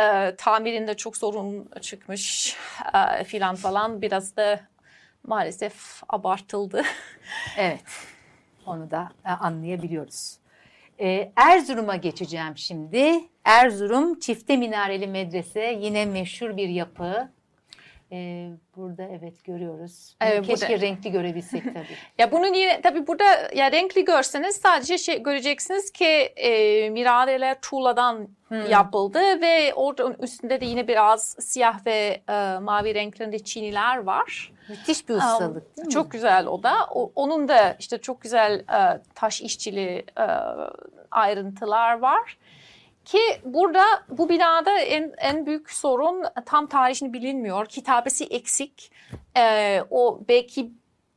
[0.00, 2.56] E, tamirinde çok sorun çıkmış
[3.20, 4.02] e, filan falan.
[4.02, 4.60] Biraz da
[5.26, 6.82] maalesef abartıldı.
[7.58, 7.84] Evet.
[8.66, 10.38] Onu da e, anlayabiliyoruz.
[11.00, 13.20] E, Erzurum'a geçeceğim şimdi.
[13.44, 17.32] Erzurum çifte minareli medrese yine meşhur bir yapı.
[18.12, 20.16] E, burada evet görüyoruz.
[20.20, 21.86] Bunu Evet, keşke burada- renkli görebilsek tabii.
[22.18, 26.04] Ya bunun yine tabii burada ya renkli görseniz sadece şey göreceksiniz ki
[26.36, 28.28] e, minareler tuğladan
[28.68, 34.52] yapıldı ve orada üstünde de yine biraz siyah ve e, mavi renklerinde çiniler var.
[34.68, 35.92] Müthiş bir Um, ustalık değil mi?
[35.92, 36.74] Çok güzel o da.
[36.94, 40.24] O- onun da işte çok güzel e, taş işçiliği e,
[41.10, 42.38] ayrıntılar var.
[43.10, 47.66] Ki burada bu binada en, en büyük sorun tam tarihini bilinmiyor.
[47.66, 48.92] Kitabesi eksik.
[49.36, 50.70] E, o belki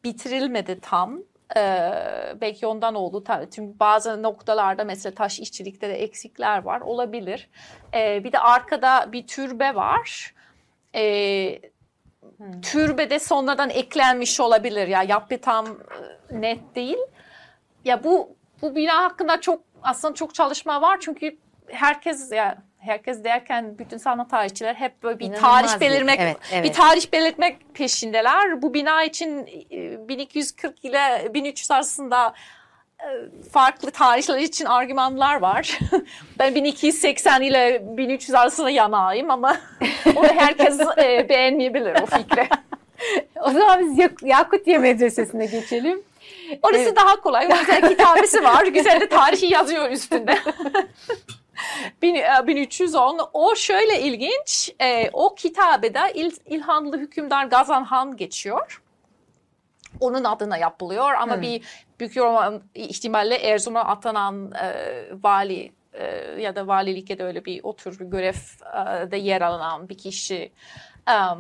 [0.04, 1.20] bitirilmedi tam.
[1.58, 1.62] E,
[2.42, 3.24] belki ondan oldu.
[3.56, 6.82] Çünkü bazı noktalarda mesela taş işçilikte de eksikler var.
[6.82, 7.50] Olabilir.
[7.94, 10.34] E, bir de arkada bir türbe var.
[10.96, 11.62] E,
[12.62, 14.88] türbede sonradan eklenmiş olabilir.
[14.88, 17.00] Ya yapı tam e, net değil.
[17.86, 23.80] Ya bu bu bina hakkında çok aslında çok çalışma var çünkü herkes ya herkes derken
[23.80, 26.64] bütün sanat tarihçiler hep böyle bir İnanılmaz tarih belirmek evet, evet.
[26.64, 28.62] bir tarih belirtmek peşindeler.
[28.62, 32.34] Bu bina için e, 1240 ile 1300 arasında
[33.00, 33.08] e,
[33.52, 35.80] farklı tarihler için argümanlar var.
[36.40, 39.58] ben 1280 ile 1300 arasında yanayım ama
[40.16, 42.48] onu herkes e, beğenmeyebilir o fikri.
[43.42, 46.04] O zaman biz Yak- Yakutiye Medresesi'ne geçelim.
[46.62, 46.96] Orası Evet.
[46.96, 47.48] daha kolay.
[47.48, 48.66] O yüzden kitabesi var.
[48.66, 50.38] Güzel de tarihi yazıyor üstünde.
[52.02, 53.20] Bin- e, 1310.
[53.34, 54.72] O şöyle ilginç.
[54.82, 58.82] E, o kitabede İl, İlhanlı hükümdar Gazan Han geçiyor.
[60.00, 61.42] Onun adına yapılıyor ama Hmm.
[61.42, 61.64] bir
[62.00, 62.14] büyük
[62.76, 64.74] ihtimalle Erzurum'a atanan e,
[65.24, 66.06] vali e,
[66.42, 70.52] ya da valilikte de öyle bir o tür bir görevde yer alan bir kişi
[71.08, 71.38] em,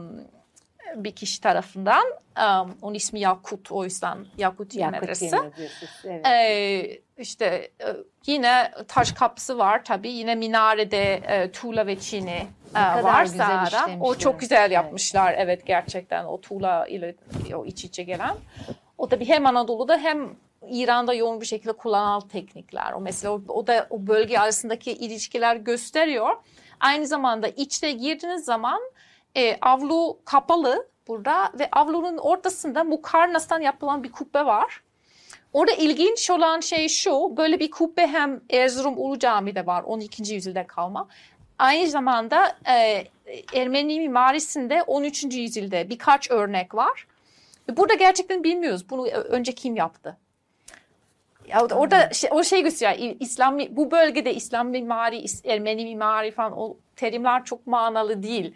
[0.95, 2.03] bir kişi tarafından
[2.37, 5.25] em, onun ismi Yakut o yüzden Yakutiye Medresi.
[6.05, 6.25] Evet.
[6.27, 7.45] Ee, işte
[7.81, 7.87] e,
[8.25, 10.11] yine taş kapısı var tabii.
[10.11, 13.89] Yine minarede e, tuğla ve çini e, var sağda.
[14.01, 14.71] O çok güzel Evet.
[14.71, 15.35] yapmışlar.
[15.37, 15.65] Evet.
[15.65, 17.15] gerçekten o tuğla ile
[17.55, 18.35] o iç içe gelen.
[18.97, 20.35] O tabii hem Anadolu'da hem
[20.69, 22.93] İran'da yoğun bir şekilde kullanılan teknikler.
[22.93, 26.29] O mesela o, o da o bölge arasındaki ilişkiler gösteriyor.
[26.79, 28.81] Aynı zamanda içte girdiğiniz zaman
[29.37, 34.82] e, avlu kapalı burada ve avlunun ortasında mukarnastan yapılan bir kubbe var.
[35.53, 40.33] Orada ilginç olan şey şu, böyle bir kubbe hem Erzurum Ulu Cami'de var 12.
[40.33, 41.07] yüzyılda kalma.
[41.59, 43.03] Aynı zamanda e,
[43.53, 45.23] Ermeni mimarisinde 13.
[45.23, 47.07] yüzyılda birkaç örnek var.
[47.77, 50.17] Burada gerçekten bilmiyoruz bunu önce kim yaptı.
[51.47, 53.15] Ya orada- şey, o şey gösteriyor.
[53.19, 58.53] İslam bu bölgede İslam mimari, Ermeni mimari falan o terimler çok manalı değil.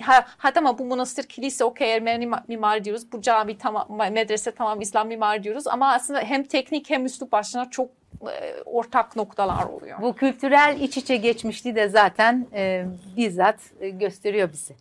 [0.00, 3.12] Ha, ha, tamam bu manastır kilise okey Ermeni ma- mimari diyoruz.
[3.12, 5.66] Bu cami tamam medrese tamam İslam mimari diyoruz.
[5.66, 7.90] Ama aslında hem teknik hem üslup başına çok
[8.22, 10.02] e, ortak noktalar oluyor.
[10.02, 12.84] Bu kültürel iç içe geçmişliği de zaten e,
[13.16, 14.74] bizzat e, gösteriyor bizi.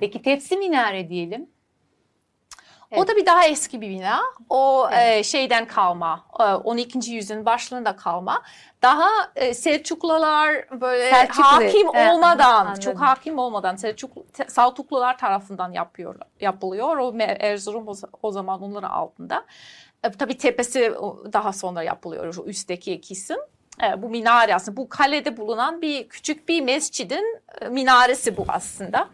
[0.00, 1.46] Peki tepsi minare diyelim.
[2.96, 4.20] O da bir daha eski bir bina.
[4.48, 5.18] O Evet.
[5.18, 6.24] e, şeyden kalma.
[6.40, 7.10] e, 12.
[7.10, 8.42] yüzyılın başlarında kalma.
[8.82, 12.80] Daha e, Selçuklular böyle Selçuklu, hakim evet, olmadan, anladım.
[12.80, 16.96] çok hakim olmadan Selçuklu Saltuklular tarafından yapıyor yapılıyor.
[16.96, 19.44] O Erzurum o, o zaman onların altında.
[20.04, 20.94] E, tabii tepesi
[21.32, 22.36] daha sonra yapılıyor.
[22.36, 23.38] O üstteki kısım.
[23.82, 29.08] E, bu minare aslında bu kalede bulunan bir küçük bir mescidin e, minaresi bu aslında.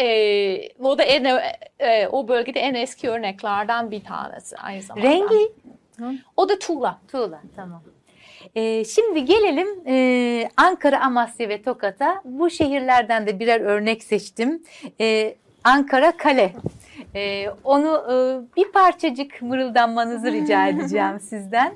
[0.00, 1.40] E, o da en
[1.78, 5.08] e, o bölgede en eski örneklerden bir tanesi aynı zamanda.
[5.08, 5.52] Rengi
[6.36, 6.98] O da tuğla.
[7.08, 7.82] tuğla tamam.
[8.54, 12.20] E, şimdi gelelim e, Ankara, Amasya ve Tokat'a.
[12.24, 14.62] Bu şehirlerden de birer örnek seçtim.
[15.00, 15.34] E,
[15.64, 16.52] Ankara Kale.
[17.14, 18.14] E, onu e,
[18.56, 21.72] bir parçacık mırıldanmanızı rica edeceğim sizden.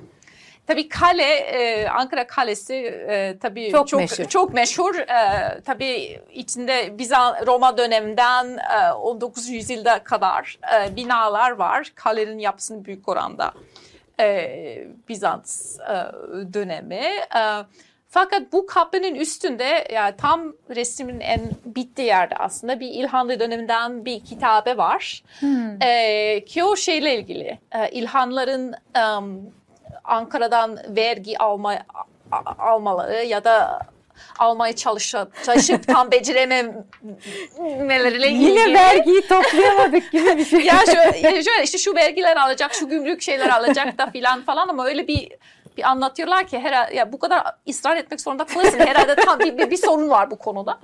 [0.67, 4.25] Tabii kale, e, Ankara Kalesi e, tabii Çok çok meşhur.
[4.25, 4.95] çok meşhur.
[4.95, 9.49] E, tabii içinde Bizans Roma döneminden e, 19.
[9.49, 11.91] yüzyılda kadar e, binalar var.
[11.95, 13.51] Kalenin yapısını büyük oranda
[14.19, 15.93] e, Bizans e,
[16.53, 17.05] dönemi.
[17.35, 17.41] E,
[18.09, 24.19] fakat bu kapının üstünde yani tam resmin en bittiği yerde aslında bir İlhanlı döneminden bir
[24.19, 25.23] kitabe var.
[25.39, 25.81] Hmm.
[25.81, 27.59] Ee, ki o şeyle ilgili.
[27.75, 29.39] Ee, İlhanların em,
[30.07, 31.75] Ankara'dan vergi alma,
[32.59, 33.79] almaları ya da
[34.39, 38.59] almaya çalışıp, çalışıp tam becerememeleriyle ilgili.
[38.59, 40.59] Yine vergiyi toplayamadık gibi bir şey.
[40.65, 44.85] Ya şöyle, şöyle işte şu vergiler alacak, şu gümrük şeyler alacak da filan falan ama
[44.85, 45.31] öyle bir
[45.77, 48.79] bir anlatıyorlar ki herhalde ya bu kadar ısrar etmek zorunda kalırsın.
[48.79, 50.79] Herhalde tam bir, bir, bir sorun var bu konuda.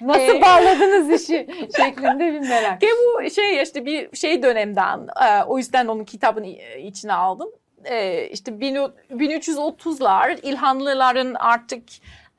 [0.00, 1.46] Nasıl Ee, bağladınız işi
[1.76, 2.80] şeklinde bir merak.
[2.80, 6.46] Ki bu şey işte bir şey dönemden e, o yüzden onun kitabını
[6.78, 7.48] içine aldım.
[7.84, 11.82] E, işte bin- 1330'lar İlhanlıların artık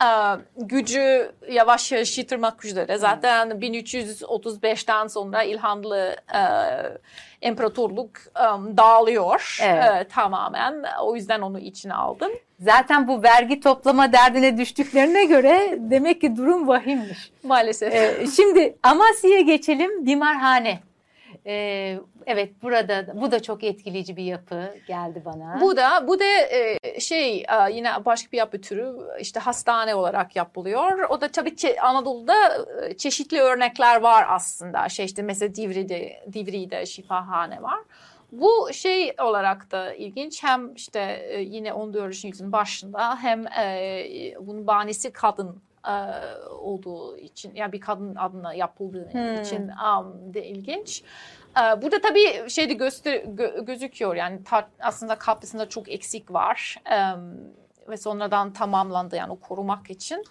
[0.04, 0.08] e,
[0.58, 2.98] gücü yavaş yavaş yitirmek üzere.
[2.98, 6.42] Zaten 1335'ten sonra İlhanlı e,
[7.48, 8.44] imparatorluk e,
[8.78, 9.84] dağılıyor Evet.
[9.84, 10.84] e, tamamen.
[11.02, 12.32] O yüzden onu içine aldım.
[12.60, 17.32] Zaten bu vergi toplama derdine düştüklerine göre demek ki durum vahimmiş.
[17.44, 17.94] Maalesef.
[17.94, 20.06] Ee, şimdi Amasya'ya geçelim.
[20.06, 20.80] Dimarhane.
[21.46, 25.62] Ee, evet burada bu da çok etkileyici bir yapı geldi bana.
[25.62, 30.36] Bu da bu da e, şey e, yine başka bir yapı türü işte hastane olarak
[30.36, 31.10] yapılıyor.
[31.10, 32.36] O da tabii çe- Anadolu'da
[32.98, 34.90] çeşitli örnekler var aslında.
[34.90, 37.80] Şey işte mesela Divri'de Divri'de şifahane var.
[38.32, 42.24] Bu şey olarak da ilginç hem işte yine 14.
[42.26, 44.06] yüzyılın başında hem e,
[44.40, 45.62] bunun banisi kadın
[46.50, 49.42] olduğu için yani bir kadın adına yapıldığı Hmm.
[49.42, 51.04] için um, de ilginç.
[51.82, 56.98] Burada tabii şey de göster gö- gözüküyor yani ta- aslında kapısında çok eksik var Ee,
[57.90, 60.24] ve sonradan tamamlandı yani o korumak için.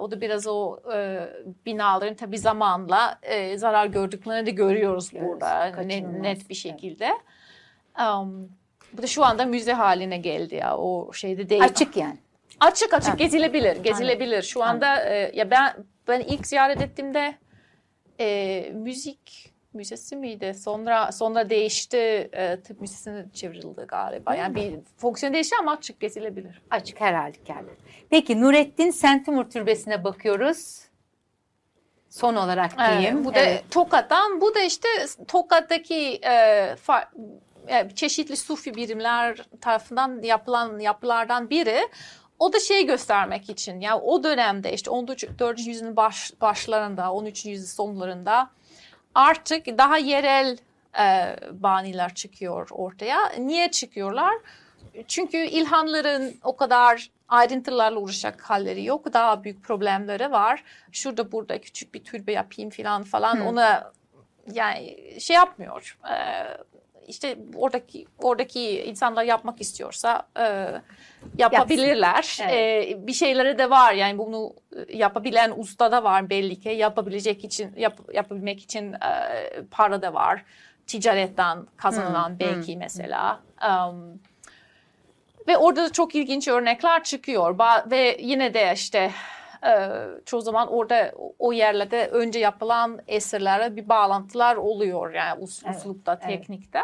[0.00, 1.28] O da biraz o e,
[1.66, 7.08] binaların tabii zamanla e, zarar gördüklerini de görüyoruz Görüyoruz, burada ne- net bir şekilde.
[8.00, 8.48] Um,
[8.92, 11.64] bu da şu anda müze haline geldi ya o şeyde değil.
[11.64, 12.18] Açık yani.
[12.60, 13.16] Açık açık Ha.
[13.16, 14.42] gezilebilir, gezilebilir.
[14.42, 15.74] Şu anda e, ya ben
[16.08, 17.34] ben ilk ziyaret ettiğimde
[18.20, 20.54] e, müzik müzesi miydi?
[20.54, 21.96] Sonra sonra değişti,
[22.32, 24.34] e, tıp müzesine çevrildi galiba.
[24.34, 26.62] Yani bir fonksiyon değişti ama açık gezilebilir.
[26.70, 27.70] Açık her halükarda.
[28.10, 30.78] Peki Nurettin Sentimur Türbesi'ne bakıyoruz.
[32.10, 33.16] Son olarak diyeyim.
[33.16, 33.64] Evet, bu da Evet.
[33.70, 34.88] Tokat'tan, bu da işte
[35.28, 36.30] Tokat'taki e,
[36.86, 37.08] fa-
[37.68, 41.78] e, çeşitli sufi birimler tarafından yapılan yapılardan biri.
[42.38, 45.24] O da şey göstermek için yani o dönemde işte 14.
[45.66, 47.46] yüzyılın baş, başlarında 13.
[47.46, 48.50] yüzyıl sonlarında
[49.14, 50.58] artık daha yerel
[50.98, 53.32] e, baniler çıkıyor ortaya.
[53.38, 54.34] Niye çıkıyorlar?
[55.08, 59.12] Çünkü İlhanların o kadar ayrıntılarla uğraşacak halleri yok.
[59.12, 60.64] Daha büyük problemleri var.
[60.92, 63.46] Şurada burada küçük bir türbe yapayım falan falan.
[63.46, 63.92] Ona
[64.52, 65.98] yani şey yapmıyor.
[66.10, 66.44] Ee,
[67.08, 70.66] işte oradaki oradaki insanlar yapmak istiyorsa e,
[71.38, 72.38] yapabilirler.
[72.42, 72.52] Evet.
[72.52, 74.54] Ee, bir şeyleri de var yani bunu
[74.88, 78.98] yapabilen usta da var belli ki yapabilecek için yap, yapabilmek için e,
[79.70, 80.44] para da var.
[80.86, 83.40] Ticaretten kazanılan Hı, belki hı, mesela.
[83.68, 84.20] Um,
[85.48, 87.58] ve orada da çok ilginç örnekler çıkıyor.
[87.58, 89.10] Ba- ve yine de işte
[89.66, 89.90] e,
[90.24, 95.12] çoğu zaman orada o yerlerde önce yapılan eserlere bir bağlantılar oluyor.
[95.12, 96.38] Yani us- Evet, uslupta, evet.
[96.38, 96.82] teknikte.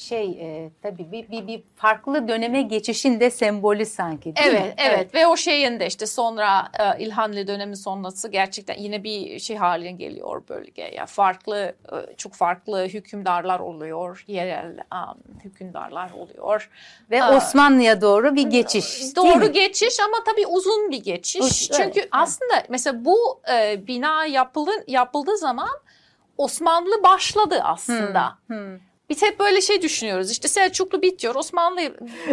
[0.00, 4.74] Şey e, tabii bir, bir, bir farklı döneme geçişin de sembolü sanki değil Evet, mi?
[4.76, 9.56] evet, ve o şeyin de işte sonra e, İlhanlı dönemi sonrası gerçekten yine bir şey
[9.56, 10.82] haline geliyor bölge.
[10.82, 16.70] Ya farklı, e, çok farklı hükümdarlar oluyor, yerel um, hükümdarlar oluyor.
[17.10, 17.36] Ve Aa.
[17.36, 19.16] Osmanlı'ya doğru bir geçiş.
[19.16, 21.40] Doğru geçiş ama tabii uzun bir geçiş.
[21.40, 25.70] Uz- Çünkü evet, aslında mesela bu e, bina yapıldı, yapıldığı zaman
[26.38, 28.38] Osmanlı başladı aslında.
[28.48, 28.80] Hı.
[29.10, 30.30] Biz hep böyle şey düşünüyoruz.
[30.30, 31.80] İşte Selçuklu bitiyor, Osmanlı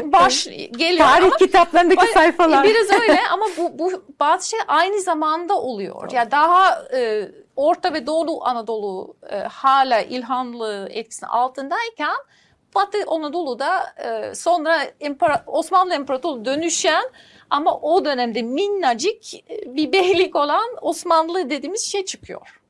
[0.03, 2.63] baş geliyor Tarih ama kitaplarındaki Ay, sayfalar.
[2.63, 6.11] Biraz öyle ama bu, bu bazı şey aynı zamanda oluyor.
[6.11, 12.15] Ya daha e, Orta ve Doğu Anadolu e, hala İlhanlı etkisinin altındayken
[12.75, 17.03] Batı Anadolu'da e, sonra İmpara- Osmanlı İmparatorluğu dönüşen
[17.49, 22.61] ama o dönemde minnacık e, bir beylik olan Osmanlı dediğimiz şey çıkıyor.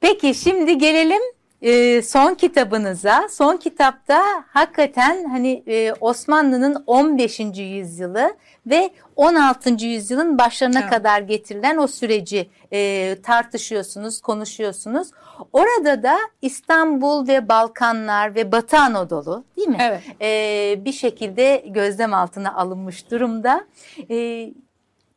[0.00, 1.22] Peki şimdi gelelim
[1.62, 3.28] e, son kitabınıza.
[3.30, 7.40] Son kitapta hakikaten hani e, Osmanlı'nın 15.
[7.56, 9.86] yüzyılı ve 16.
[9.86, 10.90] yüzyılın başlarına Evet.
[10.90, 15.08] kadar getirilen o süreci e, tartışıyorsunuz, konuşuyorsunuz.
[15.52, 19.76] Orada da İstanbul ve Balkanlar ve Batı Anadolu değil mi?
[19.80, 20.02] Evet.
[20.20, 23.64] E, bir şekilde gözlem altına alınmış durumda.
[24.10, 24.48] E,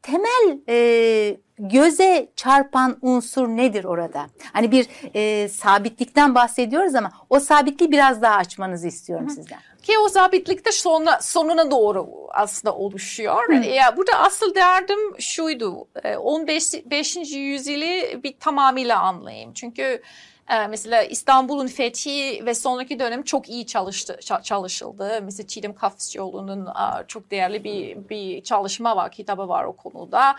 [0.02, 4.28] temel e, göze çarpan unsur nedir orada?
[4.54, 9.60] Hani bir e, sabitlikten bahsediyoruz ama o sabitliği biraz daha açmanızı istiyorum sizden.
[9.84, 13.50] Ki o sabitlikte sonra, sonuna doğru aslında oluşuyor.
[13.54, 15.88] Ya burada asıl derdim şuydu.
[16.04, 16.74] e, 15.
[16.86, 17.16] 5.
[17.36, 19.54] yüzyılı bir tamamıyla anlayayım.
[19.54, 20.02] Çünkü
[20.50, 25.20] e, mesela İstanbul'un fethi ve sonraki dönem çok iyi çalıştı, ça- çalışıldı.
[25.24, 30.36] Mesela Çiğdem Kafesçioğlu'nun e, çok değerli bir, bir çalışma var, kitabı var o konuda.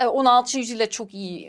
[0.00, 0.58] E, 16.
[0.58, 1.46] yüzyılda çok iyi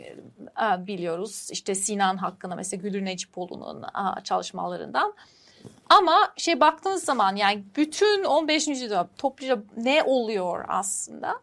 [0.62, 1.48] e, biliyoruz.
[1.52, 3.84] İşte Sinan hakkında mesela Gülür Necipoğlu'nun
[4.24, 5.14] çalışmalarından.
[5.88, 8.68] Ama şey baktığınız zaman yani bütün 15.
[8.68, 11.40] yüzyılda topluca ne oluyor aslında?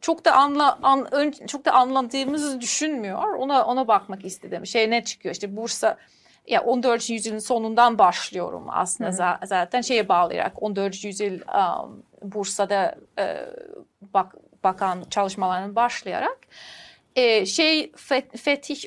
[0.00, 3.34] Çok da anla an, ön- çok da anladığımızı düşünmüyor.
[3.34, 4.66] Ona ona bakmak istedim.
[4.66, 5.34] Şey ne çıkıyor?
[5.34, 5.96] İşte Bursa
[6.46, 7.10] ya 14.
[7.10, 11.04] yüzyılın sonundan başlıyorum aslında za- zaten şeye bağlayarak 14.
[11.04, 11.40] yüzyıl
[11.84, 13.46] um, Bursa'da e,
[14.14, 16.38] bak, bakan çalışmalarının başlayarak
[17.16, 18.84] e, şey fe- fetih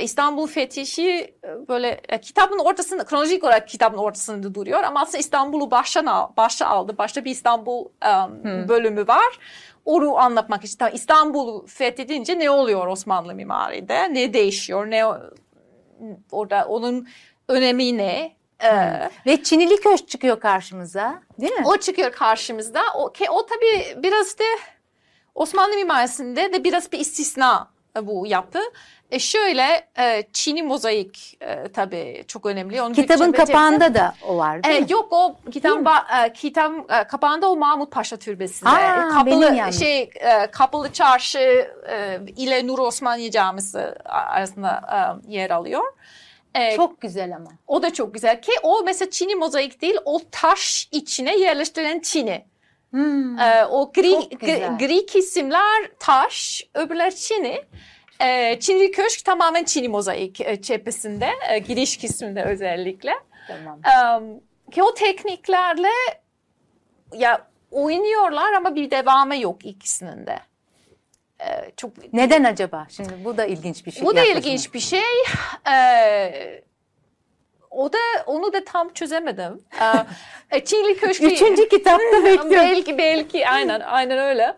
[0.00, 6.32] İstanbul fetihi e, böyle kitabın ortasında kronolojik olarak kitabın ortasında duruyor ama aslında İstanbul'u baştan
[6.36, 6.98] başa aldı.
[6.98, 9.38] Başta bir İstanbul um, bölümü var.
[9.84, 14.14] Onu anlatmak için Tamam, İstanbul'u fethedince ne oluyor Osmanlı mimaride?
[14.14, 14.90] Ne değişiyor?
[14.90, 15.04] Ne
[16.32, 17.08] orada onun
[17.48, 18.38] önemi ne?
[18.64, 21.62] Ee, Ve Çinili Köşk çıkıyor karşımıza değil mi?
[21.66, 22.80] o çıkıyor karşımızda.
[22.96, 24.44] O, o tabii biraz da
[25.34, 27.70] Osmanlı mimarisinde de biraz bir istisna
[28.06, 28.58] bu yapı.
[29.10, 32.82] E şöyle e, Çin'i mozaik e, tabii çok önemli.
[32.82, 34.86] Onu Kitabın kapağında da o var değil e, mi?
[34.92, 35.86] yok o kitap
[36.26, 39.78] e, kitap e, kapağında o Mahmut Paşa Türbesi'nde Aa, benim kapalı yanlış.
[39.78, 41.38] şey e, kapalı çarşı
[41.90, 44.80] e, ile Nur Osmaniye Camisi arasında
[45.28, 45.82] e, yer alıyor.
[46.54, 47.50] E, Çok güzel ama.
[47.66, 52.44] o da çok güzel ki o mesela Çin'i mozaik değil o taş içine yerleştirilen Çin'i
[52.90, 53.38] Hmm.
[53.38, 57.64] Ee, o gri, gri, gri kesimler taş, öbürler çini.
[58.20, 63.12] Ee, Çinili Köşk tamamen Çini mozaik e, cephesinde, e, giriş kısmında özellikle.
[63.48, 63.80] Tamam.
[63.86, 65.88] Ee, ki o tekniklerle
[67.14, 70.38] ya oynuyorlar ama bir devamı yok ikisinin de.
[71.40, 72.86] Ee, çok Neden acaba?
[72.90, 74.04] Şimdi bu da ilginç bir şey.
[74.04, 74.38] bu da yaklaşım.
[74.38, 75.00] ilginç bir şey.
[75.72, 76.62] Ee,
[77.70, 79.62] o da onu da tam çözemedim.
[80.50, 82.50] Ee, Çinli Köşkü Üçüncü kitapta bekliyorum.
[82.50, 84.56] belki belki aynen aynen öyle.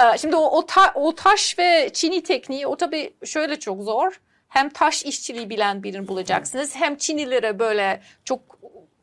[0.00, 4.20] Ee, Şimdi o, o, ta- o taş ve çini tekniği o tabii şöyle çok zor.
[4.48, 8.40] Hem taş işçiliği bilen birini bulacaksınız hem çinilere böyle çok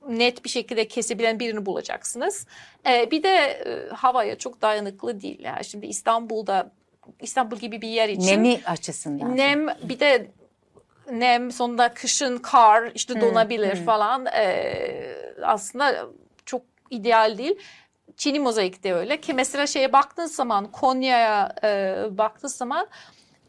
[0.09, 2.45] net bir şekilde kesebilen birini bulacaksınız.
[2.87, 5.39] Ee, bir de e, havaya çok dayanıklı değil.
[5.43, 6.71] Yani şimdi İstanbul'da
[7.21, 9.37] İstanbul gibi bir yer için Nemi açısından.
[9.37, 10.27] nem bir de
[11.11, 16.05] nem sonunda kışın kar işte donabilir falan Ee, aslında
[16.45, 17.59] çok ideal değil.
[18.17, 22.87] Çin'i mozaik de öyle ki mesela şeye baktığın zaman Konya'ya e, baktığın zaman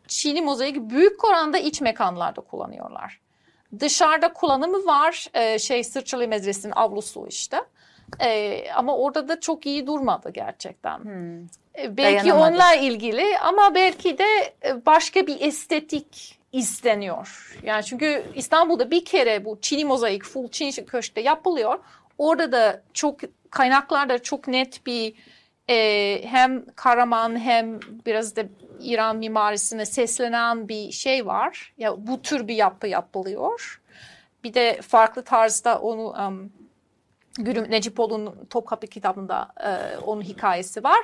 [0.09, 3.21] Çin'i mozaik büyük oranda iç mekanlarda kullanıyorlar.
[3.81, 7.61] Dışarıda kullanımı var e, şey Sırçalı Medresesi'nin avlusu işte.
[8.21, 10.99] E, ama orada da çok iyi durmadı gerçekten.
[10.99, 11.45] Hmm.
[11.79, 17.59] E, Belki onunla ilgili ama belki de e, başka bir estetik isteniyor.
[17.63, 21.79] Yani çünkü İstanbul'da bir kere bu Çin'i mozaik full Çin köşkte yapılıyor.
[22.19, 23.21] Orada da çok
[23.51, 25.15] kaynaklarda çok net bir
[25.71, 28.43] e, hem Karaman hem biraz da
[28.81, 31.75] İran mimarisine seslenen bir şey var.
[31.79, 33.81] Ya bu tür bir yapı yapılıyor.
[34.45, 36.53] Bir de farklı tarzda onu um,
[37.39, 40.99] Gürüm Necipoğlu'nun Topkapı kitabında e, onun hikayesi var.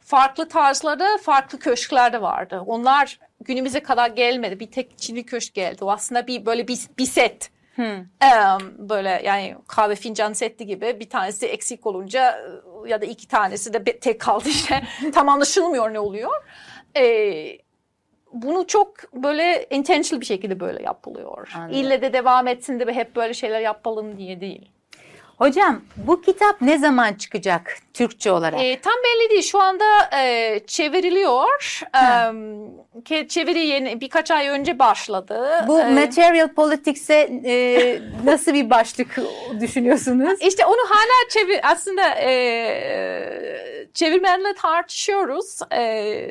[0.00, 2.62] Farklı tarzlarda, farklı köşklerde vardı.
[2.66, 4.60] Onlar günümüze kadar gelmedi.
[4.60, 5.84] Bir tek Çinli köşk geldi.
[5.84, 7.50] O aslında bir böyle bir, bir set.
[7.74, 8.00] Hmm.
[8.22, 8.30] E,
[8.78, 12.30] böyle yani kahve fincan seti gibi bir tanesi eksik olunca
[12.86, 14.82] e, ya da iki tanesi de tek kaldı işte.
[15.14, 16.30] Tam anlaşılmıyor ne oluyor.
[16.96, 17.58] E,
[18.32, 21.52] bunu çok böyle intentional bir şekilde böyle yapılıyor.
[21.56, 21.76] Anladım.
[21.76, 24.70] İlle de devam etsin de hep böyle şeyler yapalım diye değil.
[25.40, 28.60] Hocam bu kitap ne zaman çıkacak Türkçe olarak?
[28.60, 29.42] E, tam belli değil.
[29.42, 29.84] Şu anda
[30.22, 31.80] e, çevriliyor.
[31.92, 32.32] Ha.
[33.10, 35.64] E, çeviri yeni birkaç ay önce başladı.
[35.68, 39.18] bu E, Material Politics'e e, nasıl bir başlık
[39.60, 40.40] düşünüyorsunuz?
[40.40, 45.58] İşte onu hala çevir aslında e, çevirmenle tartışıyoruz.
[45.72, 46.26] E,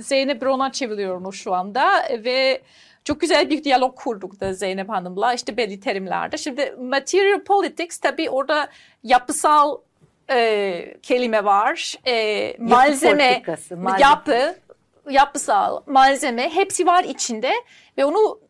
[0.00, 2.62] Zeynep Ron'a çeviriyor onu şu anda ve
[3.04, 6.36] çok güzel bir diyalog kurduk da Zeynep Hanım'la işte belli terimlerde.
[6.38, 8.68] Şimdi material politics tabii orada
[9.02, 9.78] yapısal
[10.30, 11.94] e, kelime var.
[12.06, 14.02] E, malzeme, politikası, malzeme.
[14.02, 14.56] yapı,
[15.10, 17.52] yapısal, malzeme hepsi var içinde
[17.98, 18.40] ve onu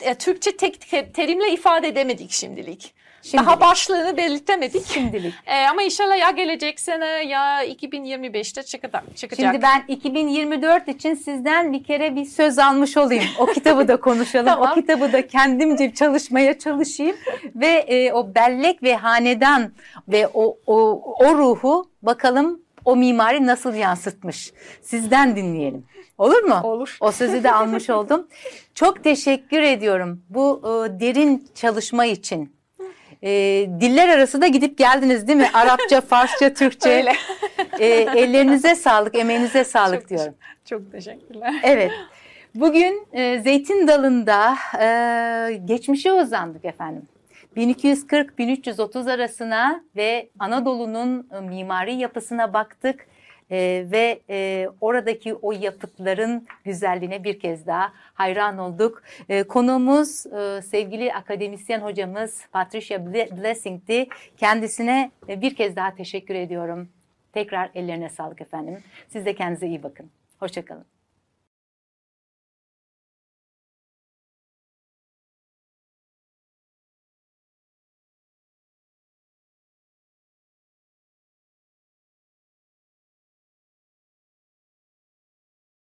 [0.00, 2.94] e, Türkçe tek terimle ifade edemedik şimdilik.
[3.22, 3.46] Şimdilik.
[3.46, 4.86] Daha başlığını belirtemedik.
[4.86, 5.34] Şimdilik.
[5.46, 9.16] E, ama inşallah ya gelecek sene ya 2025'te çıkacak.
[9.16, 9.52] çıkacak.
[9.52, 13.24] Şimdi ben 2024 için sizden bir kere bir söz almış olayım.
[13.38, 14.46] O kitabı da konuşalım.
[14.46, 14.70] Tamam.
[14.72, 17.16] O kitabı da kendimce çalışmaya çalışayım
[17.54, 19.72] ve e, o bellek ve hanedan
[20.08, 24.52] ve o o o ruhu bakalım o mimari nasıl yansıtmış.
[24.82, 25.84] Sizden dinleyelim.
[26.18, 26.60] Olur mu?
[26.62, 26.96] Olur.
[27.00, 28.28] O sözü de almış oldum.
[28.74, 32.57] Çok teşekkür ediyorum bu e, derin çalışma için.
[33.22, 33.30] E,
[33.80, 35.50] diller arası da gidip geldiniz değil mi?
[35.54, 36.88] Arapça, Farsça, Türkçe.
[36.90, 37.12] Öyle.
[37.78, 40.34] E, ellerinize sağlık, emeğinize sağlık Çok diyorum.
[40.64, 41.54] Çok teşekkürler.
[41.62, 41.90] Evet.
[42.54, 47.02] Bugün e, Zeytin Dalı'nda e, geçmişe uzandık efendim.
[47.56, 53.06] 1240-1330 arasına ve Anadolu'nun e, mimari yapısına baktık
[53.50, 59.02] E, ve e, oradaki o yapıtların güzelliğine bir kez daha hayran olduk.
[59.28, 64.08] E, konuğumuz e, sevgili akademisyen hocamız Patricia Ble- Blessing'ti.
[64.36, 66.88] Kendisine e, bir kez daha teşekkür ediyorum.
[67.32, 68.82] Tekrar ellerine sağlık efendim.
[69.08, 70.10] Siz de kendinize iyi bakın.
[70.40, 70.97] Hoşçakalın.